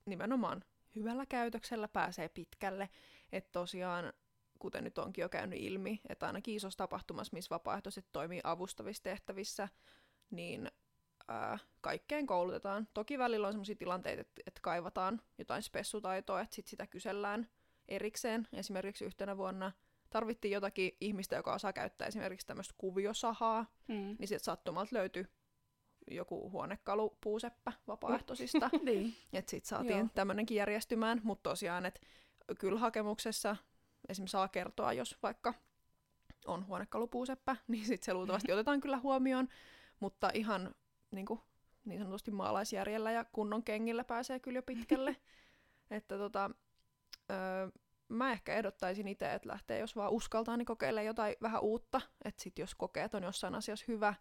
nimenomaan 0.07 0.64
hyvällä 0.96 1.27
käytöksellä 1.27 1.88
pääsee 1.88 2.29
pitkälle. 2.29 2.88
Että 3.33 3.53
tosiaan, 3.53 4.12
kuten 4.59 4.85
nyt 4.85 4.99
onkin 4.99 5.22
jo 5.22 5.29
käynyt 5.29 5.61
ilmi, 5.62 6.01
että 6.09 6.27
ainakin 6.27 6.55
isossa 6.55 6.79
tapahtumassa, 6.79 7.35
missä 7.35 7.51
vapaaehtoiset 7.55 8.07
toimii 8.12 8.40
avustavissa 8.44 9.03
tehtävissä, 9.03 9.68
niin 10.31 10.70
ää, 11.29 11.59
kaikkeen 11.81 12.27
koulutetaan. 12.27 12.88
Toki 12.94 13.18
välillä 13.18 13.46
on 13.46 13.53
sellaisia 13.53 13.77
tilanteita, 13.77 14.20
että, 14.20 14.42
että 14.46 14.61
kaivataan 14.62 15.20
jotain 15.38 15.62
spessutaitoa, 15.62 16.40
että 16.40 16.57
sit 16.57 16.66
sitä 16.66 16.87
kysellään 16.87 17.49
erikseen. 17.88 18.49
Esimerkiksi 18.53 19.05
yhtenä 19.05 19.37
vuonna 19.37 19.72
tarvittiin 20.16 20.52
jotakin 20.52 20.96
ihmistä, 21.00 21.37
joka 21.37 21.55
osaa 21.55 21.72
käyttää 21.72 22.09
esimerkiksi 22.09 22.46
tämmöistä 22.46 22.74
kuviosahaa, 22.79 23.66
Mm. 23.88 24.16
niin 24.18 24.29
sieltä 24.29 24.44
sattumalta 24.44 24.96
löytyi 24.96 25.26
joku 26.11 26.50
huonekalupuuseppä 26.50 27.72
vapaaehtoisista. 27.87 28.70
niin. 28.83 29.14
Että 29.33 29.50
sitten 29.50 29.68
saatiin 29.68 30.11
tämmöinenkin 30.14 30.57
järjestymään, 30.57 31.20
mutta 31.24 31.50
tosiaan, 31.50 31.87
että 31.87 32.00
kyllä 32.59 32.81
hakemuksessa 32.81 33.57
esimerkiksi 34.09 34.33
saa 34.33 34.48
kertoa, 34.48 34.92
jos 34.92 35.18
vaikka 35.22 35.55
on 36.46 36.66
huonekalupuuseppä, 36.66 37.57
niin 37.68 37.85
sitten 37.87 38.05
se 38.07 38.14
luultavasti 38.14 38.52
otetaan 38.52 38.81
kyllä 38.81 38.98
huomioon, 38.98 39.48
mutta 40.00 40.31
ihan 40.35 40.74
niin, 41.11 41.26
kuin, 41.26 41.40
niin 41.85 41.98
sanotusti 41.98 42.31
maalaisjärjellä 42.31 43.12
ja 43.12 43.24
kunnon 43.24 43.62
kengillä 43.62 44.05
pääsee 44.05 44.40
kyllä 44.40 44.59
jo 44.59 44.62
pitkälle. 44.62 45.16
että 45.90 46.18
tota, 46.18 46.50
öö, 47.31 47.68
mä 48.09 48.33
ehkä 48.33 48.55
ehdottaisin 48.55 49.09
itse, 49.09 49.35
että 49.35 49.49
lähtee, 49.49 49.79
jos 49.79 49.97
vaan 49.97 50.12
uskaltaa, 50.12 50.57
niin 50.57 50.66
kokeile 50.66 51.05
jotain 51.05 51.37
vähän 51.42 51.62
uutta. 51.62 52.01
Että 52.25 52.42
sitten 52.42 52.62
jos 52.62 52.75
kokee, 52.75 53.05
että 53.05 53.16
on 53.16 53.23
jossain 53.23 53.55
asiassa 53.55 53.85
hyvä, 53.88 54.14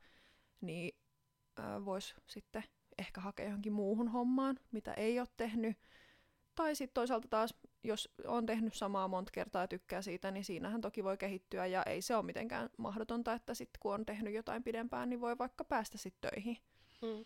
niin 0.62 0.98
voisi 1.86 2.16
sitten 2.28 2.64
ehkä 2.98 3.22
hakea 3.22 3.46
johonkin 3.46 3.74
muuhun 3.74 4.08
hommaan, 4.08 4.60
mitä 4.72 4.94
ei 4.94 5.20
ole 5.20 5.28
tehnyt. 5.38 5.78
Tai 6.56 6.76
sitten 6.76 6.94
toisaalta 6.94 7.28
taas, 7.28 7.54
jos 7.84 8.14
on 8.28 8.46
tehnyt 8.46 8.74
samaa 8.74 9.08
monta 9.08 9.32
kertaa 9.32 9.64
ja 9.64 9.68
tykkää 9.68 10.02
siitä, 10.02 10.32
niin 10.32 10.44
siinähän 10.44 10.82
toki 10.82 11.04
voi 11.04 11.18
kehittyä 11.18 11.66
ja 11.66 11.84
ei 11.84 12.02
se 12.02 12.16
ole 12.16 12.26
mitenkään 12.26 12.70
mahdotonta, 12.78 13.34
että 13.34 13.54
sitten 13.54 13.80
kun 13.80 13.94
on 13.94 14.06
tehnyt 14.06 14.34
jotain 14.34 14.64
pidempään, 14.64 15.10
niin 15.10 15.22
voi 15.22 15.38
vaikka 15.38 15.64
päästä 15.64 15.98
sitten 15.98 16.32
töihin 16.32 16.58
Mm. 17.02 17.26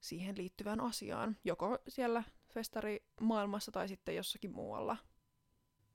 siihen 0.00 0.36
liittyvään 0.36 0.80
asiaan, 0.80 1.36
joko 1.44 1.78
siellä 1.88 2.22
festarimaailmassa 2.54 3.72
tai 3.72 3.88
sitten 3.88 4.16
jossakin 4.16 4.52
muualla. 4.52 4.96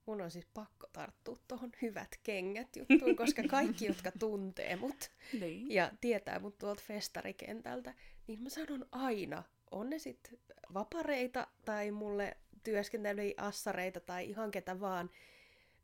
Mun 0.06 0.20
on 0.20 0.30
siis 0.30 0.46
pakko 0.54 0.86
tarttua 0.92 1.38
tuohon 1.48 1.72
hyvät 1.82 2.20
kengät 2.22 2.76
juttuun, 2.76 3.16
koska 3.16 3.42
kaikki, 3.48 3.86
jotka 3.86 4.12
tuntee 4.18 4.76
mut 4.76 5.10
niin. 5.40 5.70
ja 5.70 5.90
tietää 6.00 6.38
mut 6.38 6.58
tuolta 6.58 6.82
festarikentältä, 6.86 7.94
niin 8.26 8.42
mä 8.42 8.48
sanon 8.48 8.86
aina, 8.92 9.42
on 9.70 9.90
ne 9.90 9.98
sitten 9.98 10.38
vapareita 10.74 11.46
tai 11.64 11.90
mulle 11.90 12.36
työskentelyjä 12.64 13.34
assareita 13.36 14.00
tai 14.00 14.28
ihan 14.28 14.50
ketä 14.50 14.80
vaan, 14.80 15.10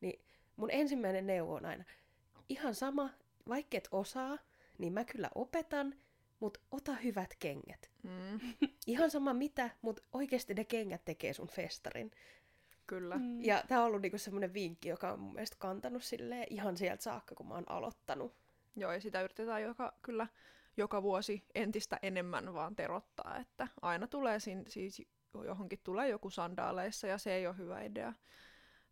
niin 0.01 0.21
mun 0.57 0.71
ensimmäinen 0.73 1.27
neuvo 1.27 1.55
on 1.55 1.67
aina, 1.67 1.85
ihan 2.49 2.75
sama, 2.75 3.11
vaikka 3.49 3.77
et 3.77 3.89
osaa, 3.91 4.39
niin 4.79 4.93
mä 4.93 5.05
kyllä 5.05 5.31
opetan, 5.35 5.95
mutta 6.41 6.61
ota 6.71 6.95
hyvät 6.95 7.35
kengät. 7.39 7.91
Mm, 8.03 8.41
Ihan 8.87 9.11
sama 9.11 9.35
mitä, 9.35 9.71
mutta 9.83 10.03
oikeasti 10.13 10.55
ne 10.55 10.65
kengät 10.65 11.05
tekee 11.05 11.33
sun 11.33 11.49
festarin. 11.49 12.11
Kyllä. 12.91 13.17
Mm. 13.19 13.45
Ja 13.45 13.63
tää 13.69 13.81
on 13.81 13.87
ollut 13.87 14.03
niinku 14.03 14.19
semmoinen 14.19 14.55
vinkki, 14.55 14.89
joka 14.89 15.13
on 15.13 15.21
mun 15.21 15.33
mielestä 15.33 15.57
kantanut 15.59 16.05
silleen 16.05 16.47
ihan 16.51 16.77
sieltä 16.77 17.03
saakka, 17.03 17.35
kun 17.35 17.49
mä 17.49 17.55
oon 17.55 17.71
aloittanut. 17.71 18.35
Joo, 18.77 18.93
ja 18.93 19.01
sitä 19.01 19.23
yritetään 19.23 19.63
joka, 19.63 19.93
kyllä 20.03 20.27
joka 20.77 21.03
vuosi 21.03 21.45
entistä 21.55 21.99
enemmän 22.03 22.55
vaan 22.55 22.77
terottaa, 22.77 23.37
että 23.37 23.69
aina 23.83 24.07
tulee 24.07 24.41
sin, 24.41 24.65
siis 24.69 25.03
johonkin 25.45 25.81
tulee 25.85 26.09
joku 26.09 26.31
sandaaleissa 26.31 27.07
ja 27.07 27.19
se 27.19 27.33
ei 27.33 27.47
ole 27.47 27.57
hyvä 27.57 27.83
idea. 27.83 28.13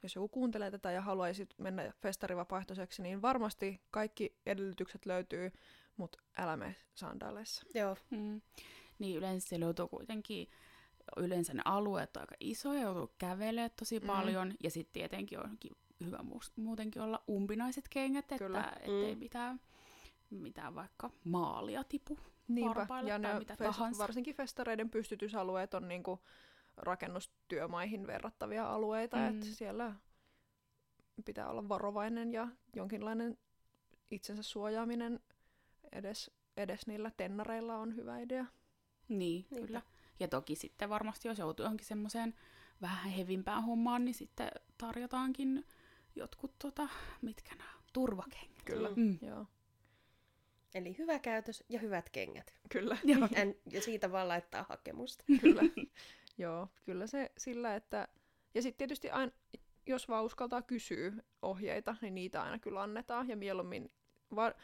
Jos 0.02 0.14
joku 0.14 0.28
kuuntelee 0.28 0.70
tätä 0.70 0.90
ja 0.90 1.00
haluaisi 1.00 1.48
mennä 1.58 1.92
festarivapaaehtoiseksi, 2.02 3.02
niin 3.02 3.22
varmasti 3.22 3.80
kaikki 3.90 4.36
edellytykset 4.46 5.06
löytyy, 5.06 5.52
mutta 5.96 6.18
älä 6.38 6.56
mene 6.56 6.76
sandaaleissa. 6.94 7.62
Joo, 7.74 7.96
Mm. 8.10 8.40
Niin 8.98 9.18
yleensä 9.18 9.48
siellä 9.48 9.66
joutuu 9.66 9.88
kuitenkin, 9.88 10.48
yleensä 11.16 11.54
ne 11.54 11.62
alueet 11.64 12.16
on 12.16 12.22
aika 12.22 12.34
isoja, 12.40 12.80
joutuu 12.82 13.14
kävelemään 13.18 13.70
tosi 13.78 14.00
Mm. 14.00 14.06
paljon, 14.06 14.54
ja 14.62 14.70
sitten 14.70 14.92
tietenkin 14.92 15.40
onkin 15.44 15.72
hyvä 16.04 16.18
muutenkin 16.56 17.02
olla 17.02 17.22
umpinaiset 17.30 17.84
kengät, 17.90 18.24
Kyllä. 18.38 18.58
että 18.60 18.76
ettei 18.76 19.14
Mm. 19.14 19.18
mitään, 19.18 19.60
mitään 20.30 20.74
vaikka 20.74 21.10
maalia 21.24 21.84
tipu. 21.84 22.18
Niinpä, 22.48 22.80
ja 22.80 23.18
tai 23.20 23.32
ne 23.32 23.38
mitä 23.38 23.54
fes- 23.54 23.56
tahansa. 23.56 24.02
varsinkin 24.02 24.34
festareiden 24.34 24.90
pystytysalueet 24.90 25.74
on 25.74 25.88
niinku 25.88 26.20
rakennustyömaihin 26.76 28.06
verrattavia 28.06 28.72
alueita. 28.72 29.16
Mm. 29.16 29.28
että 29.28 29.46
siellä 29.46 29.94
pitää 31.24 31.48
olla 31.48 31.68
varovainen 31.68 32.32
ja 32.32 32.48
jonkinlainen 32.76 33.38
itsensä 34.10 34.42
suojaaminen 34.42 35.20
edes, 35.92 36.30
edes 36.56 36.86
niillä 36.86 37.10
tennareilla 37.16 37.76
on 37.76 37.96
hyvä 37.96 38.18
idea. 38.18 38.46
Niin, 39.08 39.18
Niinpä. 39.50 39.66
kyllä. 39.66 39.82
Ja 40.20 40.28
toki 40.28 40.56
sitten 40.56 40.88
varmasti, 40.88 41.28
jos 41.28 41.38
joutuu 41.38 41.64
johonkin 41.64 41.86
semmoiseen 41.86 42.34
vähän 42.80 43.10
hevimpään 43.12 43.64
hommaan, 43.64 44.04
niin 44.04 44.14
sitten 44.14 44.50
tarjotaankin 44.78 45.64
jotkut, 46.16 46.58
tota, 46.58 46.88
mitkä 47.22 47.54
nämä, 47.54 47.70
turvakengät. 47.92 48.62
Kyllä, 48.64 48.90
Mm. 48.96 49.18
Joo. 49.22 49.46
eli 50.74 50.98
hyvä 50.98 51.18
käytös 51.18 51.64
ja 51.68 51.78
hyvät 51.78 52.10
kengät. 52.10 52.54
Kyllä, 52.68 52.96
Joo. 53.04 53.28
En, 53.34 53.56
ja 53.70 53.82
siitä 53.82 54.12
vaan 54.12 54.28
laittaa 54.28 54.66
hakemusta. 54.68 55.24
kyllä. 55.40 55.62
joo, 56.38 56.68
kyllä 56.84 57.06
se 57.06 57.32
sillä, 57.38 57.74
että... 57.76 58.08
Ja 58.54 58.62
sitten 58.62 58.78
tietysti 58.78 59.10
aina, 59.10 59.32
jos 59.86 60.08
vaan 60.08 60.24
uskaltaa 60.24 60.62
kysyä 60.62 61.12
ohjeita, 61.42 61.96
niin 62.00 62.14
niitä 62.14 62.42
aina 62.42 62.58
kyllä 62.58 62.82
annetaan. 62.82 63.28
Ja 63.28 63.36
mieluummin, 63.36 63.90
var, 64.36 64.54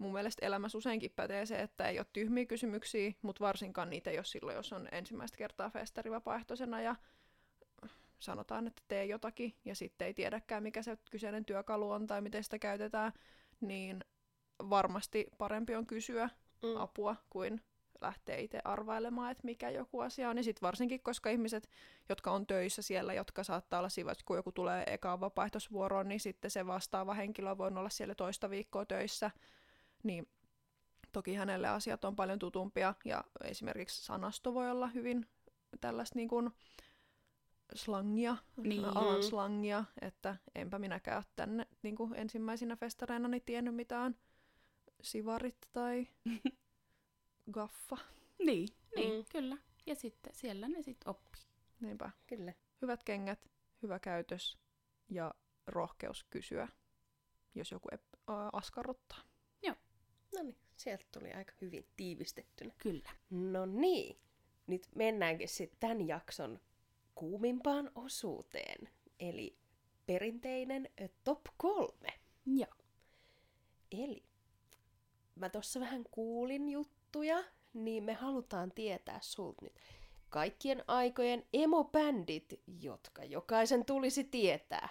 mun 0.00 0.12
mielestä 0.12 0.46
elämässä 0.46 0.78
useinkin 0.78 1.12
pätee 1.16 1.46
se, 1.46 1.56
että 1.62 1.88
ei 1.88 1.98
ole 1.98 2.06
tyhmiä 2.12 2.46
kysymyksiä, 2.46 3.12
mutta 3.22 3.44
varsinkaan 3.44 3.90
niitä 3.90 4.10
ei 4.10 4.18
ole 4.18 4.24
silloin, 4.24 4.56
jos 4.56 4.72
on 4.72 4.88
ensimmäistä 4.92 5.38
kertaa 5.38 5.70
festarivapaaehtoisena 5.70 6.80
ja 6.80 6.96
sanotaan, 8.18 8.66
että 8.66 8.82
tee 8.88 9.04
jotakin 9.04 9.56
ja 9.64 9.74
sitten 9.74 10.06
ei 10.06 10.14
tiedäkään, 10.14 10.62
mikä 10.62 10.82
se 10.82 10.98
kyseinen 11.10 11.44
työkalu 11.44 11.90
on 11.90 12.06
tai 12.06 12.20
miten 12.20 12.44
sitä 12.44 12.58
käytetään, 12.58 13.12
niin 13.60 14.04
varmasti 14.70 15.26
parempi 15.38 15.74
on 15.74 15.86
kysyä 15.86 16.30
Mm. 16.62 16.76
apua 16.76 17.16
kuin 17.30 17.60
lähteä 18.00 18.36
itse 18.36 18.60
arvailemaan, 18.64 19.30
että 19.30 19.44
mikä 19.44 19.70
joku 19.70 20.00
asia 20.00 20.30
on. 20.30 20.36
Ja 20.36 20.42
sitten 20.42 20.66
varsinkin, 20.66 21.02
koska 21.02 21.30
ihmiset, 21.30 21.68
jotka 22.08 22.30
on 22.30 22.46
töissä 22.46 22.82
siellä, 22.82 23.14
jotka 23.14 23.44
saattaa 23.44 23.78
olla 23.78 23.88
siinä, 23.88 24.12
kun 24.24 24.36
joku 24.36 24.52
tulee 24.52 24.84
ekaan 24.86 25.20
vapaaehtoisvuoroon, 25.20 26.08
niin 26.08 26.20
sitten 26.20 26.50
se 26.50 26.66
vastaava 26.66 27.14
henkilö 27.14 27.58
voi 27.58 27.68
olla 27.68 27.88
siellä 27.88 28.14
toista 28.14 28.50
viikkoa 28.50 28.86
töissä, 28.86 29.30
niin 30.02 30.28
toki 31.12 31.34
hänelle 31.34 31.68
asiat 31.68 32.04
on 32.04 32.16
paljon 32.16 32.38
tutumpia, 32.38 32.94
ja 33.04 33.24
esimerkiksi 33.44 34.04
sanasto 34.04 34.54
voi 34.54 34.70
olla 34.70 34.86
hyvin 34.86 35.26
tällaista 35.80 36.16
niin 36.18 36.28
kuin 36.28 36.50
slangia, 37.74 38.36
Niin. 38.56 38.84
alan 38.84 39.22
slangia, 39.22 39.84
että 40.00 40.36
enpä 40.54 40.78
minäkään 40.78 41.16
ole 41.16 41.24
tänne 41.36 41.66
niin 41.82 41.96
kuin 41.96 42.14
ensimmäisinä 42.14 42.76
festareina 42.76 43.28
niin 43.28 43.42
tiennyt, 43.42 43.74
mitä 43.74 44.00
on 44.00 44.16
sivarit 45.02 45.68
tai 45.72 46.08
gaffa. 47.52 47.96
Niin, 48.38 48.68
niin 48.96 49.14
Mm. 49.18 49.24
kyllä. 49.32 49.56
Ja 49.86 49.94
sitten 49.94 50.34
siellä 50.34 50.68
ne 50.68 50.82
sitten 50.82 51.08
oppii. 51.10 51.42
Niinpä. 51.80 52.10
Kyllä. 52.26 52.52
Hyvät 52.82 53.04
kengät, 53.04 53.50
hyvä 53.82 53.98
käytös 53.98 54.58
ja 55.08 55.34
rohkeus 55.66 56.24
kysyä, 56.30 56.68
jos 57.54 57.70
joku 57.70 57.88
ep- 57.94 58.18
ää, 58.28 58.50
askarruttaa. 58.52 59.18
No 60.40 60.44
niin, 60.44 60.56
sieltä 60.76 61.04
tuli 61.12 61.32
aika 61.32 61.52
hyvin 61.60 61.86
tiivistettynä. 61.96 62.72
Kyllä. 62.78 63.10
No 63.30 63.66
niin, 63.66 64.20
nyt 64.66 64.88
mennäänkin 64.94 65.48
sitten 65.48 65.80
tämän 65.80 66.08
jakson 66.08 66.60
kuumimpaan 67.14 67.90
osuuteen, 67.94 68.88
eli 69.20 69.58
perinteinen 70.06 70.88
top 71.24 71.40
kolme. 71.56 72.08
Joo. 72.46 72.74
Eli 73.92 74.24
mä 75.34 75.48
tuossa 75.48 75.80
vähän 75.80 76.04
kuulin 76.10 76.68
juttuja, 76.68 77.44
niin 77.72 78.04
me 78.04 78.12
halutaan 78.12 78.72
tietää 78.72 79.18
sulta 79.22 79.64
nyt 79.64 79.80
kaikkien 80.28 80.84
aikojen 80.86 81.46
emobändit, 81.52 82.60
jotka 82.80 83.24
jokaisen 83.24 83.84
tulisi 83.84 84.24
tietää. 84.24 84.88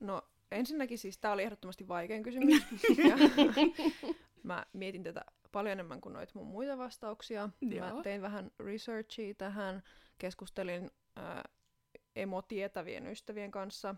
No 0.00 0.22
ensinnäkin 0.52 0.98
siis 0.98 1.18
tämä 1.18 1.34
oli 1.34 1.42
ehdottomasti 1.42 1.88
vaikein 1.88 2.22
kysymys. 2.22 2.62
ja 3.08 3.16
mä 4.42 4.66
mietin 4.72 5.02
tätä 5.02 5.24
paljon 5.52 5.72
enemmän 5.72 6.00
kuin 6.00 6.12
noita 6.12 6.32
mun 6.34 6.46
muita 6.46 6.78
vastauksia. 6.78 7.48
Mä 7.60 7.74
Joo. 7.74 8.02
tein 8.02 8.22
vähän 8.22 8.50
researchia 8.58 9.34
tähän, 9.34 9.82
keskustelin 10.18 10.90
ää, 11.16 11.44
emotietävien 12.16 13.06
ystävien 13.06 13.50
kanssa, 13.50 13.94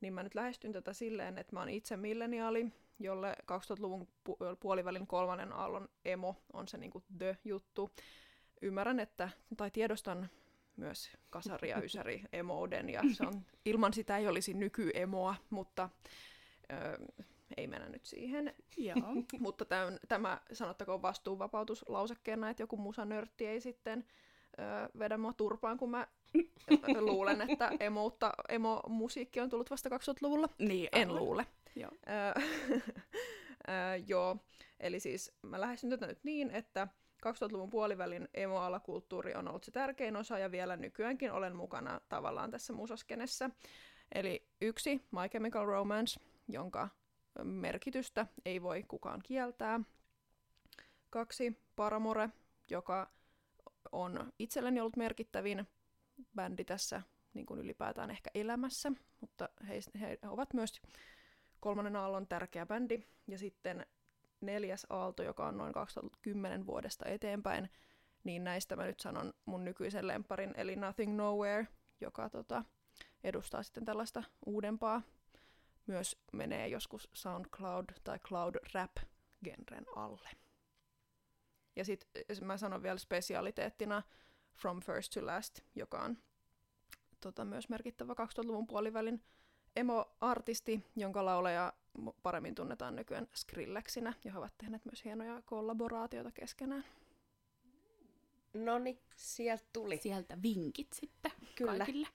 niin 0.00 0.14
mä 0.14 0.22
nyt 0.22 0.34
lähestyn 0.34 0.72
tätä 0.72 0.92
silleen, 0.92 1.38
että 1.38 1.56
mä 1.56 1.60
oon 1.60 1.68
itse 1.68 1.96
milleniaali, 1.96 2.66
jolle 2.98 3.36
2000-luvun 3.42 4.08
pu- 4.28 4.56
puolivälin 4.60 5.06
kolmannen 5.06 5.52
aallon 5.52 5.88
emo 6.04 6.36
on 6.52 6.68
se 6.68 6.76
niinku 6.76 7.02
the-juttu. 7.18 7.90
Ymmärrän, 8.62 9.00
että, 9.00 9.28
tai 9.56 9.70
tiedostan 9.70 10.30
myös 10.76 11.10
kasari 11.30 11.68
ja 11.68 11.82
ysäri 11.82 12.22
emouden, 12.32 12.90
ja 12.90 13.02
se 13.12 13.26
on, 13.26 13.42
ilman 13.64 13.92
sitä 13.92 14.16
ei 14.16 14.28
olisi 14.28 14.54
nykyemoa, 14.54 15.34
mutta 15.50 15.88
ö, 16.72 16.98
ei 17.56 17.66
mennä 17.66 17.88
nyt 17.88 18.04
siihen. 18.04 18.54
Joo. 18.76 18.96
Mutta 19.40 19.64
tämän, 19.64 19.98
tämä 20.08 20.40
sanottakoon 20.52 21.02
vastuunvapautuslausekkeena, 21.02 22.50
että 22.50 22.62
joku 22.62 22.76
musanörtti 22.76 23.46
ei 23.46 23.60
sitten 23.60 24.04
ö, 24.58 24.98
vedä 24.98 25.18
mua 25.18 25.32
turpaan, 25.32 25.76
kun 25.78 25.90
mä 25.90 26.06
luulen, 27.00 27.50
että 27.50 27.70
emoutta, 27.80 28.32
emo-musiikki 28.48 29.40
on 29.40 29.48
tullut 29.48 29.70
vasta 29.70 29.88
2000-luvulla. 29.88 30.48
niin, 30.58 30.88
En 30.92 31.08
aivan. 31.08 31.22
luule. 31.22 31.46
Joo. 31.76 31.90
Ö, 32.36 32.40
ö, 33.68 33.96
joo, 34.06 34.36
eli 34.80 35.00
siis 35.00 35.32
mä 35.42 35.60
lähestyn 35.60 35.90
tätä 35.90 36.06
nyt 36.06 36.24
niin, 36.24 36.50
että 36.50 36.88
2000-luvun 37.32 37.70
puolivälin 37.70 38.28
emo-alakulttuuri 38.34 39.34
on 39.34 39.48
ollut 39.48 39.64
se 39.64 39.70
tärkein 39.70 40.16
osa 40.16 40.38
ja 40.38 40.50
vielä 40.50 40.76
nykyäänkin 40.76 41.32
olen 41.32 41.56
mukana 41.56 42.00
tavallaan 42.08 42.50
tässä 42.50 42.72
musaskenessä. 42.72 43.50
Eli 44.14 44.48
yksi, 44.60 45.00
My 45.10 45.28
Chemical 45.30 45.66
Romance, 45.66 46.20
jonka 46.48 46.88
merkitystä 47.42 48.26
ei 48.44 48.62
voi 48.62 48.82
kukaan 48.88 49.20
kieltää. 49.24 49.80
Kaksi, 51.10 51.60
Paramore, 51.76 52.28
joka 52.70 53.10
on 53.92 54.32
itselleni 54.38 54.80
ollut 54.80 54.96
merkittävin 54.96 55.68
bändi 56.34 56.64
tässä 56.64 57.02
niin 57.34 57.46
kuin 57.46 57.60
ylipäätään 57.60 58.10
ehkä 58.10 58.30
elämässä, 58.34 58.92
mutta 59.20 59.48
he, 59.68 59.80
he 60.00 60.18
ovat 60.28 60.54
myös 60.54 60.80
kolmannen 61.60 61.96
aallon 61.96 62.26
tärkeä 62.26 62.66
bändi. 62.66 63.02
Ja 63.28 63.38
sitten 63.38 63.86
neljäs 64.46 64.86
aalto, 64.90 65.22
joka 65.22 65.46
on 65.46 65.56
noin 65.56 65.72
2010 65.72 66.66
vuodesta 66.66 67.08
eteenpäin, 67.08 67.70
niin 68.24 68.44
näistä 68.44 68.76
mä 68.76 68.86
nyt 68.86 69.00
sanon 69.00 69.32
mun 69.44 69.64
nykyisen 69.64 70.06
lemparin, 70.06 70.54
eli 70.56 70.76
Nothing 70.76 71.16
Nowhere, 71.16 71.66
joka 72.00 72.30
tota, 72.30 72.64
edustaa 73.24 73.62
sitten 73.62 73.84
tällaista 73.84 74.22
uudempaa, 74.46 75.02
myös 75.86 76.16
menee 76.32 76.68
joskus 76.68 77.10
SoundCloud 77.12 77.84
tai 78.04 78.18
Cloud 78.18 78.54
Rap-genren 78.74 79.86
alle. 79.96 80.30
Ja 81.76 81.84
sitten 81.84 82.24
mä 82.40 82.56
sanon 82.56 82.82
vielä 82.82 82.98
spesialiteettina 82.98 84.02
From 84.56 84.80
First 84.80 85.12
to 85.12 85.26
Last, 85.26 85.60
joka 85.74 85.98
on 85.98 86.18
tota, 87.20 87.44
myös 87.44 87.68
merkittävä 87.68 88.12
2000-luvun 88.12 88.66
puolivälin 88.66 89.22
emo-artisti, 89.76 90.84
jonka 90.96 91.24
laulaja 91.24 91.72
mo- 91.72 91.85
paremmin 92.22 92.54
tunnetaan 92.54 92.96
nykyään 92.96 93.28
Skrillexinä, 93.34 94.14
ja 94.24 94.32
he 94.32 94.38
ovat 94.38 94.54
tehneet 94.58 94.84
myös 94.84 95.04
hienoja 95.04 95.42
kollaboraatioita 95.42 96.30
keskenään. 96.30 96.84
No 98.54 98.78
niin, 98.78 98.98
sieltä 99.16 99.64
tuli. 99.72 99.96
Sieltä 99.96 100.42
vinkit 100.42 100.92
sitten 100.92 101.32
Kyllä. 101.54 101.84
kaikille. 101.84 102.08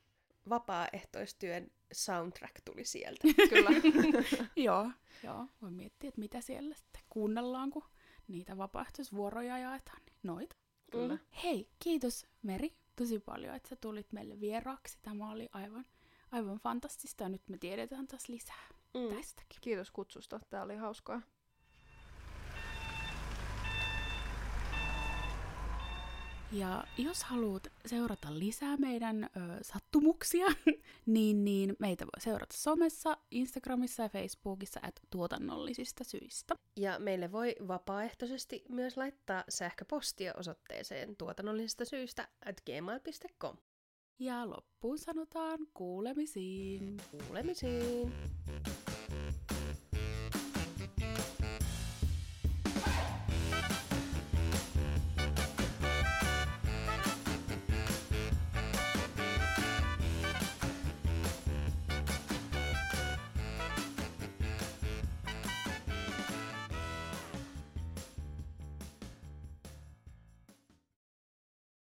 Vapaaehtoistyön 0.49 1.71
soundtrack 1.93 2.55
tuli 2.65 2.85
sieltä. 2.85 3.27
Kyllä. 3.49 3.69
Joo, 4.55 4.91
joo. 5.23 5.47
Voi 5.61 5.71
miettiä, 5.71 6.07
että 6.07 6.21
mitä 6.21 6.41
siellä 6.41 6.75
sitten 6.75 7.01
kuunnellaan, 7.09 7.69
kun 7.69 7.83
niitä 8.27 8.57
vapaaehtoisvuoroja 8.57 9.57
jaetaan. 9.57 10.01
Niin 10.05 10.15
noita. 10.23 10.55
Kyllä. 10.91 11.17
Hei, 11.43 11.69
kiitos 11.79 12.25
Meri 12.41 12.75
tosi 12.95 13.19
paljon, 13.19 13.55
että 13.55 13.69
sä 13.69 13.75
tulit 13.75 14.11
meille 14.13 14.39
vieraaksi. 14.39 14.97
Tämä 15.01 15.31
oli 15.31 15.49
aivan, 15.51 15.85
aivan 16.31 16.57
fantastista 16.57 17.23
ja 17.23 17.29
nyt 17.29 17.49
me 17.49 17.57
tiedetään 17.57 18.07
taas 18.07 18.29
lisää 18.29 18.67
Mm. 18.93 19.15
tästäkin. 19.15 19.61
Kiitos 19.61 19.91
kutsusta, 19.91 20.39
tämä 20.49 20.63
oli 20.63 20.75
hauskaa. 20.75 21.21
Ja 26.51 26.83
jos 26.97 27.23
haluat 27.23 27.67
seurata 27.85 28.39
lisää 28.39 28.77
meidän 28.77 29.23
ö, 29.23 29.29
sattumuksia, 29.61 30.45
niin, 31.05 31.45
niin 31.45 31.75
meitä 31.79 32.05
voi 32.05 32.21
seurata 32.21 32.57
somessa, 32.57 33.17
Instagramissa 33.31 34.03
ja 34.03 34.09
Facebookissa 34.09 34.79
at 34.83 35.01
tuotannollisista 35.09 36.03
syistä. 36.03 36.55
Ja 36.77 36.99
meille 36.99 37.31
voi 37.31 37.55
vapaaehtoisesti 37.67 38.63
myös 38.69 38.97
laittaa 38.97 39.43
sähköpostia 39.49 40.33
osoitteeseen 40.37 41.15
tuotannollisista 41.15 41.85
syistä 41.85 42.27
at 42.45 42.61
gmail.com. 42.65 43.57
Ja 44.19 44.49
loppuun 44.49 44.97
sanotaan 44.97 45.59
kuulemisiin. 45.73 46.97
Kuulemisiin! 47.11 48.13